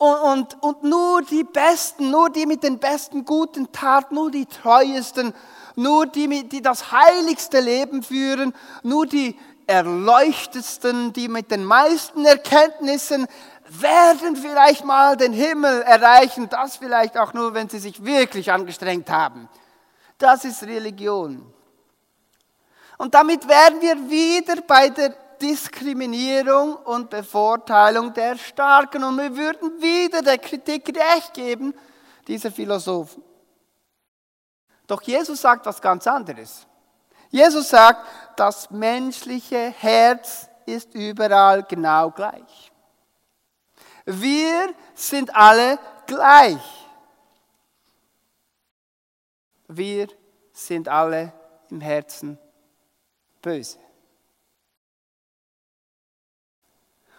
und, 0.02 0.16
und, 0.20 0.62
und 0.62 0.82
nur 0.82 1.22
die 1.22 1.44
Besten, 1.44 2.10
nur 2.10 2.28
die 2.28 2.44
mit 2.44 2.64
den 2.64 2.80
besten 2.80 3.24
guten 3.24 3.70
Taten, 3.70 4.16
nur 4.16 4.32
die 4.32 4.46
treuesten, 4.46 5.32
nur 5.76 6.06
die, 6.06 6.48
die 6.48 6.60
das 6.60 6.90
heiligste 6.90 7.60
Leben 7.60 8.02
führen, 8.02 8.52
nur 8.82 9.06
die 9.06 9.38
erleuchtetsten, 9.68 11.12
die 11.12 11.28
mit 11.28 11.52
den 11.52 11.64
meisten 11.64 12.24
Erkenntnissen 12.24 13.28
werden 13.68 14.34
vielleicht 14.34 14.84
mal 14.84 15.16
den 15.16 15.32
Himmel 15.32 15.82
erreichen, 15.82 16.48
das 16.48 16.78
vielleicht 16.78 17.16
auch 17.16 17.32
nur, 17.32 17.54
wenn 17.54 17.68
sie 17.68 17.78
sich 17.78 18.04
wirklich 18.04 18.50
angestrengt 18.50 19.08
haben. 19.08 19.48
Das 20.18 20.44
ist 20.44 20.64
Religion. 20.64 21.46
Und 22.98 23.14
damit 23.14 23.46
wären 23.46 23.80
wir 23.80 24.10
wieder 24.10 24.62
bei 24.62 24.88
der 24.88 25.14
Diskriminierung 25.42 26.76
und 26.76 27.10
Bevorteilung 27.10 28.14
der 28.14 28.38
Starken 28.38 29.02
und 29.02 29.18
wir 29.18 29.36
würden 29.36 29.82
wieder 29.82 30.22
der 30.22 30.38
Kritik 30.38 30.96
recht 30.96 31.34
geben, 31.34 31.74
diese 32.28 32.50
Philosophen. 32.50 33.24
Doch 34.86 35.02
Jesus 35.02 35.40
sagt 35.40 35.66
was 35.66 35.82
ganz 35.82 36.06
anderes. 36.06 36.66
Jesus 37.30 37.70
sagt, 37.70 38.06
das 38.36 38.70
menschliche 38.70 39.70
Herz 39.70 40.48
ist 40.64 40.94
überall 40.94 41.64
genau 41.64 42.10
gleich. 42.10 42.70
Wir 44.04 44.74
sind 44.94 45.34
alle 45.34 45.78
gleich. 46.06 46.88
Wir 49.66 50.08
sind 50.52 50.88
alle 50.88 51.32
im 51.70 51.80
Herzen 51.80 52.38
böse. 53.40 53.78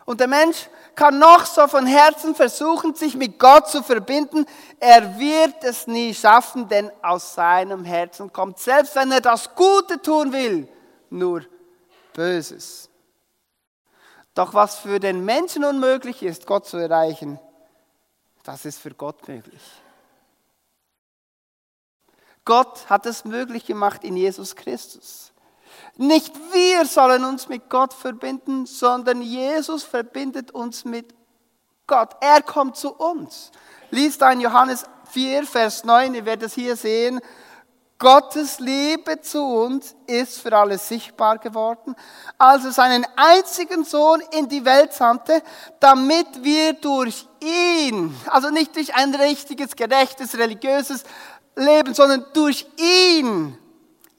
Und 0.06 0.20
der 0.20 0.28
Mensch 0.28 0.70
kann 0.96 1.18
noch 1.18 1.46
so 1.46 1.68
von 1.68 1.86
Herzen 1.86 2.36
versuchen, 2.36 2.94
sich 2.94 3.16
mit 3.16 3.40
Gott 3.40 3.70
zu 3.70 3.82
verbinden. 3.84 4.46
Er 4.80 5.18
wird 5.18 5.64
es 5.64 5.88
nie 5.88 6.14
schaffen, 6.14 6.68
denn 6.68 6.92
aus 7.02 7.36
seinem 7.36 7.86
Herzen 7.86 8.32
kommt, 8.32 8.60
selbst 8.60 8.96
wenn 8.96 9.12
er 9.12 9.22
das 9.22 9.56
Gute 9.56 10.02
tun 10.02 10.34
will, 10.34 10.68
nur 11.10 11.44
Böses. 12.14 12.90
Doch 14.34 14.54
was 14.54 14.78
für 14.78 15.00
den 15.00 15.24
Menschen 15.24 15.64
unmöglich 15.64 16.24
ist, 16.24 16.46
Gott 16.46 16.66
zu 16.66 16.78
erreichen, 16.78 17.40
das 18.44 18.66
ist 18.66 18.80
für 18.80 18.94
Gott 18.94 19.28
möglich. 19.28 19.62
Gott 22.46 22.90
hat 22.90 23.06
es 23.06 23.24
möglich 23.24 23.66
gemacht 23.66 24.04
in 24.04 24.18
Jesus 24.18 24.56
Christus. 24.56 25.33
Nicht 25.98 26.34
wir 26.52 26.86
sollen 26.86 27.24
uns 27.24 27.48
mit 27.48 27.70
Gott 27.70 27.94
verbinden, 27.94 28.66
sondern 28.66 29.22
Jesus 29.22 29.84
verbindet 29.84 30.52
uns 30.52 30.86
mit 30.86 31.14
Gott. 31.86 32.16
Er 32.22 32.42
kommt 32.42 32.78
zu 32.78 32.94
uns. 32.94 33.52
Liest 33.92 34.24
ein 34.24 34.42
Johannes 34.42 34.86
4, 35.12 35.46
Vers 35.46 35.84
9, 35.84 36.16
ihr 36.16 36.26
werdet 36.26 36.48
es 36.48 36.56
hier 36.56 36.76
sehen. 36.76 37.22
Gottes 38.00 38.60
Liebe 38.60 39.22
zu 39.22 39.42
uns 39.42 39.96
ist 40.08 40.42
für 40.42 40.58
alle 40.58 40.78
sichtbar 40.78 41.38
geworden, 41.38 41.96
als 42.38 42.66
er 42.66 42.72
seinen 42.72 43.06
einzigen 43.16 43.86
Sohn 43.86 44.22
in 44.32 44.50
die 44.50 44.66
Welt 44.66 44.94
sandte, 44.94 45.42
damit 45.80 46.44
wir 46.44 46.74
durch 46.74 47.28
ihn, 47.40 48.14
also 48.26 48.50
nicht 48.50 48.76
durch 48.76 48.94
ein 48.96 49.14
richtiges, 49.16 49.76
gerechtes, 49.76 50.38
religiöses 50.38 51.04
Leben, 51.56 51.94
sondern 51.94 52.26
durch 52.34 52.66
ihn 52.78 53.58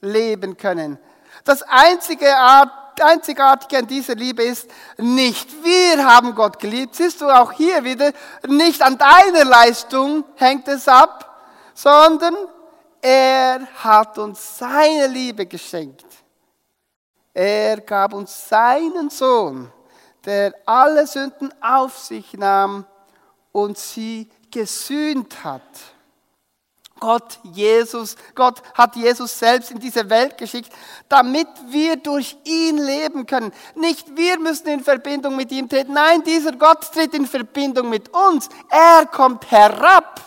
leben 0.01 0.57
können. 0.57 0.97
Das 1.43 1.61
einzige 1.63 2.35
Art, 2.35 2.71
Einzigartige 3.01 3.77
an 3.77 3.87
dieser 3.87 4.15
Liebe 4.15 4.43
ist, 4.43 4.69
nicht 4.97 5.63
wir 5.63 6.05
haben 6.05 6.33
Gott 6.33 6.59
geliebt. 6.59 6.95
Siehst 6.95 7.21
du 7.21 7.29
auch 7.29 7.51
hier 7.51 7.83
wieder, 7.83 8.13
nicht 8.47 8.81
an 8.81 8.97
deiner 8.97 9.43
Leistung 9.43 10.23
hängt 10.35 10.67
es 10.67 10.87
ab, 10.87 11.43
sondern 11.73 12.35
er 13.01 13.67
hat 13.83 14.17
uns 14.17 14.57
seine 14.57 15.07
Liebe 15.07 15.45
geschenkt. 15.45 16.05
Er 17.33 17.81
gab 17.81 18.13
uns 18.13 18.47
seinen 18.47 19.09
Sohn, 19.09 19.71
der 20.23 20.53
alle 20.65 21.05
Sünden 21.05 21.53
auf 21.61 21.97
sich 21.97 22.33
nahm 22.33 22.85
und 23.51 23.77
sie 23.77 24.29
gesühnt 24.49 25.43
hat. 25.43 25.61
Gott, 27.05 27.37
Jesus, 27.43 28.15
Gott 28.33 28.63
hat 28.73 28.95
Jesus 28.95 29.37
selbst 29.37 29.69
in 29.69 29.77
diese 29.77 30.09
Welt 30.09 30.39
geschickt, 30.39 30.71
damit 31.07 31.47
wir 31.67 31.97
durch 31.97 32.35
ihn 32.45 32.79
leben 32.79 33.27
können. 33.27 33.53
Nicht 33.75 34.17
wir 34.17 34.39
müssen 34.39 34.69
in 34.69 34.79
Verbindung 34.79 35.35
mit 35.35 35.51
ihm 35.51 35.69
treten. 35.69 35.93
Nein, 35.93 36.23
dieser 36.23 36.53
Gott 36.53 36.91
tritt 36.91 37.13
in 37.13 37.27
Verbindung 37.27 37.91
mit 37.91 38.09
uns. 38.09 38.49
Er 38.71 39.05
kommt 39.05 39.51
herab. 39.51 40.19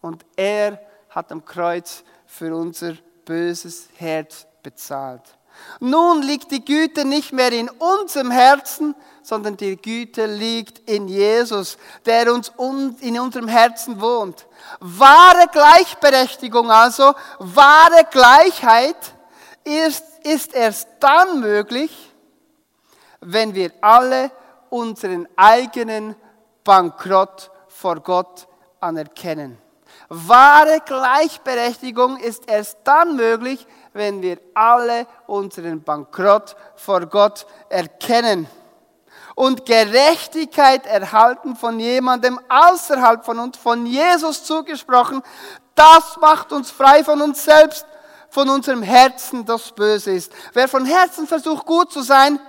Und 0.00 0.24
er 0.36 0.80
hat 1.10 1.30
am 1.30 1.44
Kreuz 1.44 2.02
für 2.24 2.56
unser 2.56 2.94
böses 3.26 3.90
Herz 3.96 4.46
bezahlt. 4.62 5.36
Nun 5.80 6.22
liegt 6.22 6.50
die 6.50 6.64
Güte 6.64 7.04
nicht 7.04 7.32
mehr 7.32 7.52
in 7.52 7.68
unserem 7.68 8.30
Herzen, 8.30 8.94
sondern 9.22 9.56
die 9.56 9.76
Güte 9.76 10.26
liegt 10.26 10.88
in 10.88 11.08
Jesus, 11.08 11.76
der 12.04 12.32
uns 12.32 12.52
in 13.00 13.18
unserem 13.18 13.48
Herzen 13.48 14.00
wohnt. 14.00 14.46
Wahre 14.80 15.48
Gleichberechtigung 15.50 16.70
also, 16.70 17.14
wahre 17.38 18.06
Gleichheit 18.10 18.96
ist, 19.64 20.04
ist 20.22 20.54
erst 20.54 20.88
dann 21.00 21.40
möglich, 21.40 22.12
wenn 23.20 23.54
wir 23.54 23.72
alle 23.80 24.30
unseren 24.70 25.26
eigenen 25.36 26.14
Bankrott 26.62 27.50
vor 27.68 28.00
Gott 28.00 28.46
anerkennen. 28.80 29.58
Wahre 30.08 30.80
Gleichberechtigung 30.84 32.18
ist 32.18 32.48
erst 32.48 32.78
dann 32.84 33.16
möglich, 33.16 33.66
wenn 33.96 34.22
wir 34.22 34.38
alle 34.54 35.06
unseren 35.26 35.82
Bankrott 35.82 36.56
vor 36.76 37.06
Gott 37.06 37.46
erkennen 37.68 38.46
und 39.34 39.66
Gerechtigkeit 39.66 40.86
erhalten 40.86 41.56
von 41.56 41.78
jemandem 41.78 42.40
außerhalb 42.48 43.24
von 43.24 43.38
uns, 43.38 43.56
von 43.56 43.86
Jesus 43.86 44.44
zugesprochen, 44.44 45.22
das 45.74 46.16
macht 46.20 46.52
uns 46.52 46.70
frei 46.70 47.04
von 47.04 47.20
uns 47.20 47.44
selbst, 47.44 47.86
von 48.30 48.48
unserem 48.48 48.82
Herzen, 48.82 49.44
das 49.44 49.72
böse 49.72 50.12
ist. 50.12 50.32
Wer 50.52 50.68
von 50.68 50.84
Herzen 50.84 51.26
versucht, 51.26 51.66
gut 51.66 51.92
zu 51.92 52.02
sein 52.02 52.40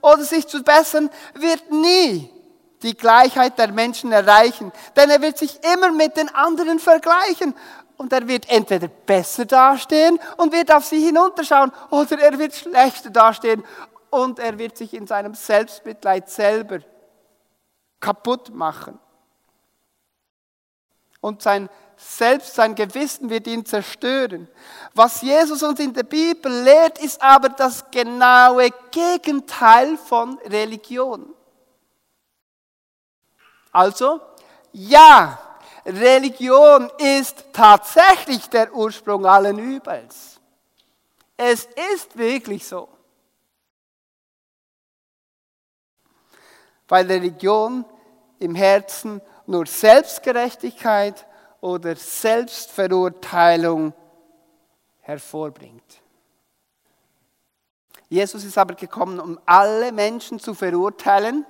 oder 0.00 0.22
sich 0.22 0.46
zu 0.46 0.62
bessern, 0.62 1.10
wird 1.34 1.70
nie 1.70 2.30
die 2.82 2.96
Gleichheit 2.96 3.58
der 3.58 3.72
Menschen 3.72 4.12
erreichen, 4.12 4.70
denn 4.94 5.08
er 5.08 5.22
wird 5.22 5.38
sich 5.38 5.58
immer 5.72 5.90
mit 5.92 6.16
den 6.18 6.28
anderen 6.34 6.78
vergleichen 6.78 7.54
und 7.96 8.12
er 8.12 8.26
wird 8.26 8.48
entweder 8.48 8.88
besser 8.88 9.44
dastehen 9.44 10.18
und 10.36 10.52
wird 10.52 10.72
auf 10.72 10.84
sie 10.84 11.04
hinunterschauen 11.04 11.72
oder 11.90 12.18
er 12.18 12.38
wird 12.38 12.54
schlechter 12.54 13.10
dastehen 13.10 13.64
und 14.10 14.38
er 14.38 14.58
wird 14.58 14.76
sich 14.76 14.94
in 14.94 15.06
seinem 15.06 15.34
Selbstmitleid 15.34 16.28
selber 16.28 16.80
kaputt 18.00 18.54
machen. 18.54 18.98
Und 21.20 21.42
sein 21.42 21.68
selbst 21.96 22.54
sein 22.54 22.74
Gewissen 22.74 23.30
wird 23.30 23.46
ihn 23.46 23.64
zerstören. 23.64 24.48
Was 24.94 25.22
Jesus 25.22 25.62
uns 25.62 25.80
in 25.80 25.92
der 25.92 26.02
Bibel 26.02 26.52
lehrt, 26.62 26.98
ist 26.98 27.20
aber 27.22 27.48
das 27.48 27.90
genaue 27.90 28.68
Gegenteil 28.90 29.96
von 29.96 30.38
Religion. 30.38 31.34
Also, 33.72 34.20
ja, 34.72 35.38
Religion 35.86 36.90
ist 36.98 37.44
tatsächlich 37.52 38.48
der 38.48 38.74
Ursprung 38.74 39.26
allen 39.26 39.58
Übels. 39.58 40.40
Es 41.36 41.68
ist 41.94 42.16
wirklich 42.16 42.66
so. 42.66 42.88
Weil 46.88 47.06
Religion 47.06 47.84
im 48.38 48.54
Herzen 48.54 49.20
nur 49.46 49.66
Selbstgerechtigkeit 49.66 51.26
oder 51.60 51.96
Selbstverurteilung 51.96 53.92
hervorbringt. 55.00 56.02
Jesus 58.08 58.44
ist 58.44 58.56
aber 58.56 58.74
gekommen, 58.74 59.18
um 59.18 59.40
alle 59.44 59.92
Menschen 59.92 60.38
zu 60.38 60.54
verurteilen. 60.54 61.44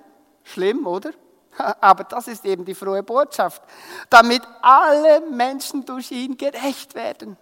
Schlimm, 0.45 0.87
oder? 0.87 1.13
Aber 1.81 2.05
das 2.05 2.29
ist 2.29 2.45
eben 2.45 2.65
die 2.65 2.75
frohe 2.75 3.03
Botschaft, 3.03 3.63
damit 4.11 4.43
alle 4.63 5.21
Menschen 5.21 5.85
durch 5.85 6.11
ihn 6.11 6.37
gerecht 6.37 6.95
werden 6.95 7.37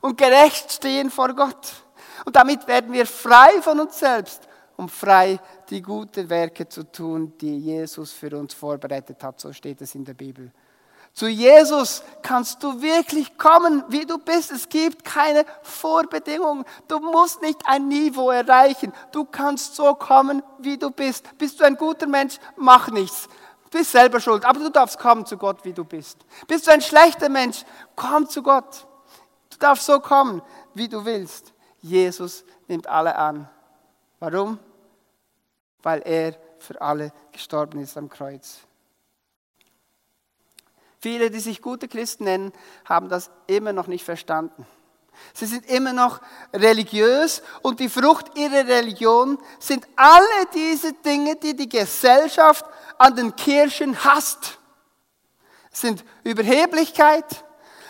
und 0.00 0.18
gerecht 0.18 0.72
stehen 0.72 1.10
vor 1.10 1.34
Gott. 1.34 1.72
Und 2.24 2.36
damit 2.36 2.66
werden 2.66 2.92
wir 2.92 3.06
frei 3.06 3.62
von 3.62 3.80
uns 3.80 3.98
selbst, 3.98 4.46
um 4.76 4.88
frei 4.88 5.38
die 5.68 5.82
guten 5.82 6.28
Werke 6.28 6.68
zu 6.68 6.84
tun, 6.84 7.36
die 7.38 7.58
Jesus 7.58 8.12
für 8.12 8.36
uns 8.36 8.54
vorbereitet 8.54 9.22
hat. 9.22 9.40
So 9.40 9.52
steht 9.52 9.80
es 9.80 9.94
in 9.94 10.04
der 10.04 10.14
Bibel. 10.14 10.52
Zu 11.12 11.28
Jesus 11.28 12.02
kannst 12.22 12.62
du 12.62 12.80
wirklich 12.80 13.36
kommen, 13.36 13.84
wie 13.88 14.06
du 14.06 14.18
bist. 14.18 14.50
Es 14.52 14.68
gibt 14.68 15.04
keine 15.04 15.44
Vorbedingungen. 15.62 16.64
Du 16.88 16.98
musst 16.98 17.42
nicht 17.42 17.60
ein 17.66 17.88
Niveau 17.88 18.30
erreichen. 18.30 18.92
Du 19.12 19.24
kannst 19.24 19.74
so 19.76 19.94
kommen, 19.94 20.42
wie 20.58 20.78
du 20.78 20.90
bist. 20.90 21.26
Bist 21.36 21.60
du 21.60 21.64
ein 21.64 21.76
guter 21.76 22.06
Mensch? 22.06 22.38
Mach 22.56 22.88
nichts. 22.88 23.28
Du 23.64 23.78
bist 23.78 23.92
selber 23.92 24.20
schuld, 24.20 24.44
aber 24.44 24.60
du 24.60 24.70
darfst 24.70 24.98
kommen 24.98 25.26
zu 25.26 25.36
Gott, 25.36 25.64
wie 25.64 25.72
du 25.72 25.84
bist. 25.84 26.18
Bist 26.46 26.66
du 26.66 26.70
ein 26.70 26.80
schlechter 26.80 27.28
Mensch? 27.28 27.64
Komm 27.96 28.28
zu 28.28 28.42
Gott. 28.42 28.86
Du 29.50 29.58
darfst 29.58 29.86
so 29.86 30.00
kommen, 30.00 30.42
wie 30.74 30.88
du 30.88 31.04
willst. 31.04 31.52
Jesus 31.80 32.44
nimmt 32.66 32.86
alle 32.86 33.14
an. 33.16 33.48
Warum? 34.20 34.58
Weil 35.82 36.02
er 36.02 36.36
für 36.58 36.80
alle 36.80 37.12
gestorben 37.32 37.80
ist 37.80 37.96
am 37.96 38.08
Kreuz. 38.08 38.60
Viele, 41.00 41.30
die 41.30 41.40
sich 41.40 41.62
gute 41.62 41.88
Christen 41.88 42.24
nennen, 42.24 42.52
haben 42.84 43.08
das 43.08 43.30
immer 43.46 43.72
noch 43.72 43.86
nicht 43.86 44.04
verstanden. 44.04 44.66
Sie 45.32 45.46
sind 45.46 45.66
immer 45.66 45.92
noch 45.92 46.20
religiös 46.52 47.42
und 47.62 47.80
die 47.80 47.88
Frucht 47.88 48.36
ihrer 48.36 48.66
Religion 48.66 49.38
sind 49.58 49.86
alle 49.96 50.46
diese 50.54 50.92
Dinge, 50.92 51.36
die 51.36 51.56
die 51.56 51.68
Gesellschaft 51.68 52.64
an 52.98 53.16
den 53.16 53.34
Kirchen 53.34 54.02
hasst. 54.04 54.58
Es 55.72 55.82
sind 55.82 56.04
Überheblichkeit, 56.24 57.44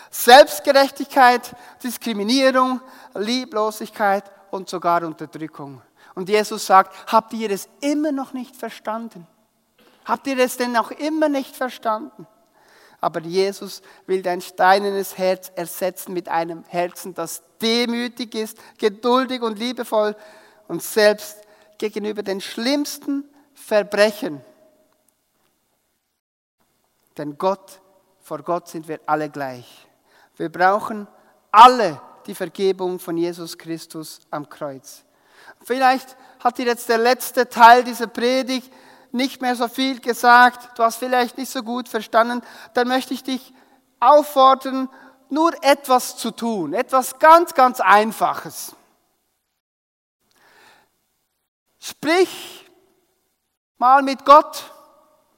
Selbstgerechtigkeit, 0.09 1.55
Diskriminierung, 1.83 2.81
Lieblosigkeit 3.15 4.23
und 4.51 4.69
sogar 4.69 5.03
Unterdrückung. 5.03 5.81
Und 6.15 6.29
Jesus 6.29 6.65
sagt, 6.65 7.11
habt 7.11 7.33
ihr 7.33 7.49
es 7.51 7.67
immer 7.81 8.11
noch 8.11 8.33
nicht 8.33 8.55
verstanden? 8.55 9.27
Habt 10.05 10.27
ihr 10.27 10.37
es 10.39 10.57
denn 10.57 10.73
noch 10.73 10.91
immer 10.91 11.29
nicht 11.29 11.55
verstanden? 11.55 12.27
Aber 13.01 13.19
Jesus 13.21 13.81
will 14.05 14.21
dein 14.21 14.41
steinernes 14.41 15.17
Herz 15.17 15.51
ersetzen 15.55 16.13
mit 16.13 16.29
einem 16.29 16.63
Herzen, 16.67 17.15
das 17.15 17.43
demütig 17.59 18.35
ist, 18.35 18.57
geduldig 18.77 19.41
und 19.41 19.57
liebevoll 19.57 20.15
und 20.67 20.83
selbst 20.83 21.37
gegenüber 21.79 22.21
den 22.21 22.39
schlimmsten 22.39 23.25
Verbrechen. 23.55 24.41
Denn 27.17 27.37
Gott, 27.37 27.81
vor 28.21 28.43
Gott 28.43 28.69
sind 28.69 28.87
wir 28.87 28.99
alle 29.07 29.29
gleich. 29.29 29.87
Wir 30.37 30.49
brauchen 30.49 31.07
alle 31.51 31.99
die 32.27 32.35
Vergebung 32.35 32.99
von 32.99 33.17
Jesus 33.17 33.57
Christus 33.57 34.21
am 34.29 34.47
Kreuz. 34.47 35.03
Vielleicht 35.63 36.15
hat 36.39 36.59
dir 36.59 36.67
jetzt 36.67 36.87
der 36.87 36.99
letzte 36.99 37.49
Teil 37.49 37.83
dieser 37.83 38.07
Predigt 38.07 38.71
nicht 39.13 39.41
mehr 39.41 39.55
so 39.55 39.67
viel 39.67 39.99
gesagt, 39.99 40.77
du 40.77 40.83
hast 40.83 40.97
vielleicht 40.97 41.37
nicht 41.37 41.51
so 41.51 41.63
gut 41.63 41.89
verstanden, 41.89 42.41
dann 42.73 42.87
möchte 42.87 43.13
ich 43.13 43.23
dich 43.23 43.53
auffordern, 43.99 44.89
nur 45.29 45.51
etwas 45.63 46.17
zu 46.17 46.31
tun, 46.31 46.73
etwas 46.73 47.19
ganz, 47.19 47.53
ganz 47.53 47.79
Einfaches. 47.79 48.75
Sprich 51.79 52.69
mal 53.77 54.01
mit 54.01 54.25
Gott 54.25 54.71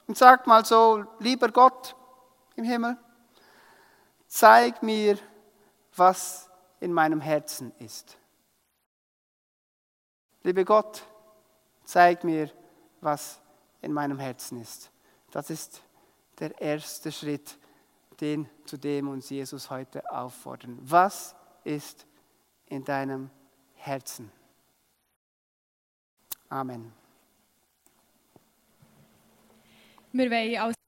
und 0.06 0.18
sag 0.18 0.46
mal 0.46 0.64
so, 0.64 1.04
lieber 1.18 1.48
Gott 1.48 1.96
im 2.56 2.64
Himmel, 2.64 2.98
zeig 4.26 4.82
mir, 4.82 5.18
was 5.96 6.50
in 6.80 6.92
meinem 6.92 7.20
Herzen 7.20 7.72
ist. 7.78 8.16
Liebe 10.42 10.64
Gott, 10.64 11.02
zeig 11.84 12.24
mir, 12.24 12.50
was 13.00 13.40
in 13.84 13.92
meinem 13.92 14.18
Herzen 14.18 14.60
ist. 14.60 14.90
Das 15.30 15.50
ist 15.50 15.82
der 16.38 16.60
erste 16.60 17.12
Schritt, 17.12 17.58
den, 18.20 18.48
zu 18.64 18.76
dem 18.76 19.08
uns 19.08 19.30
Jesus 19.30 19.70
heute 19.70 20.10
auffordern. 20.10 20.78
Was 20.80 21.34
ist 21.64 22.06
in 22.66 22.84
deinem 22.84 23.30
Herzen? 23.74 24.30
Amen. 26.48 26.92
Wir 30.12 30.30
wollen 30.30 30.58
als 30.58 30.83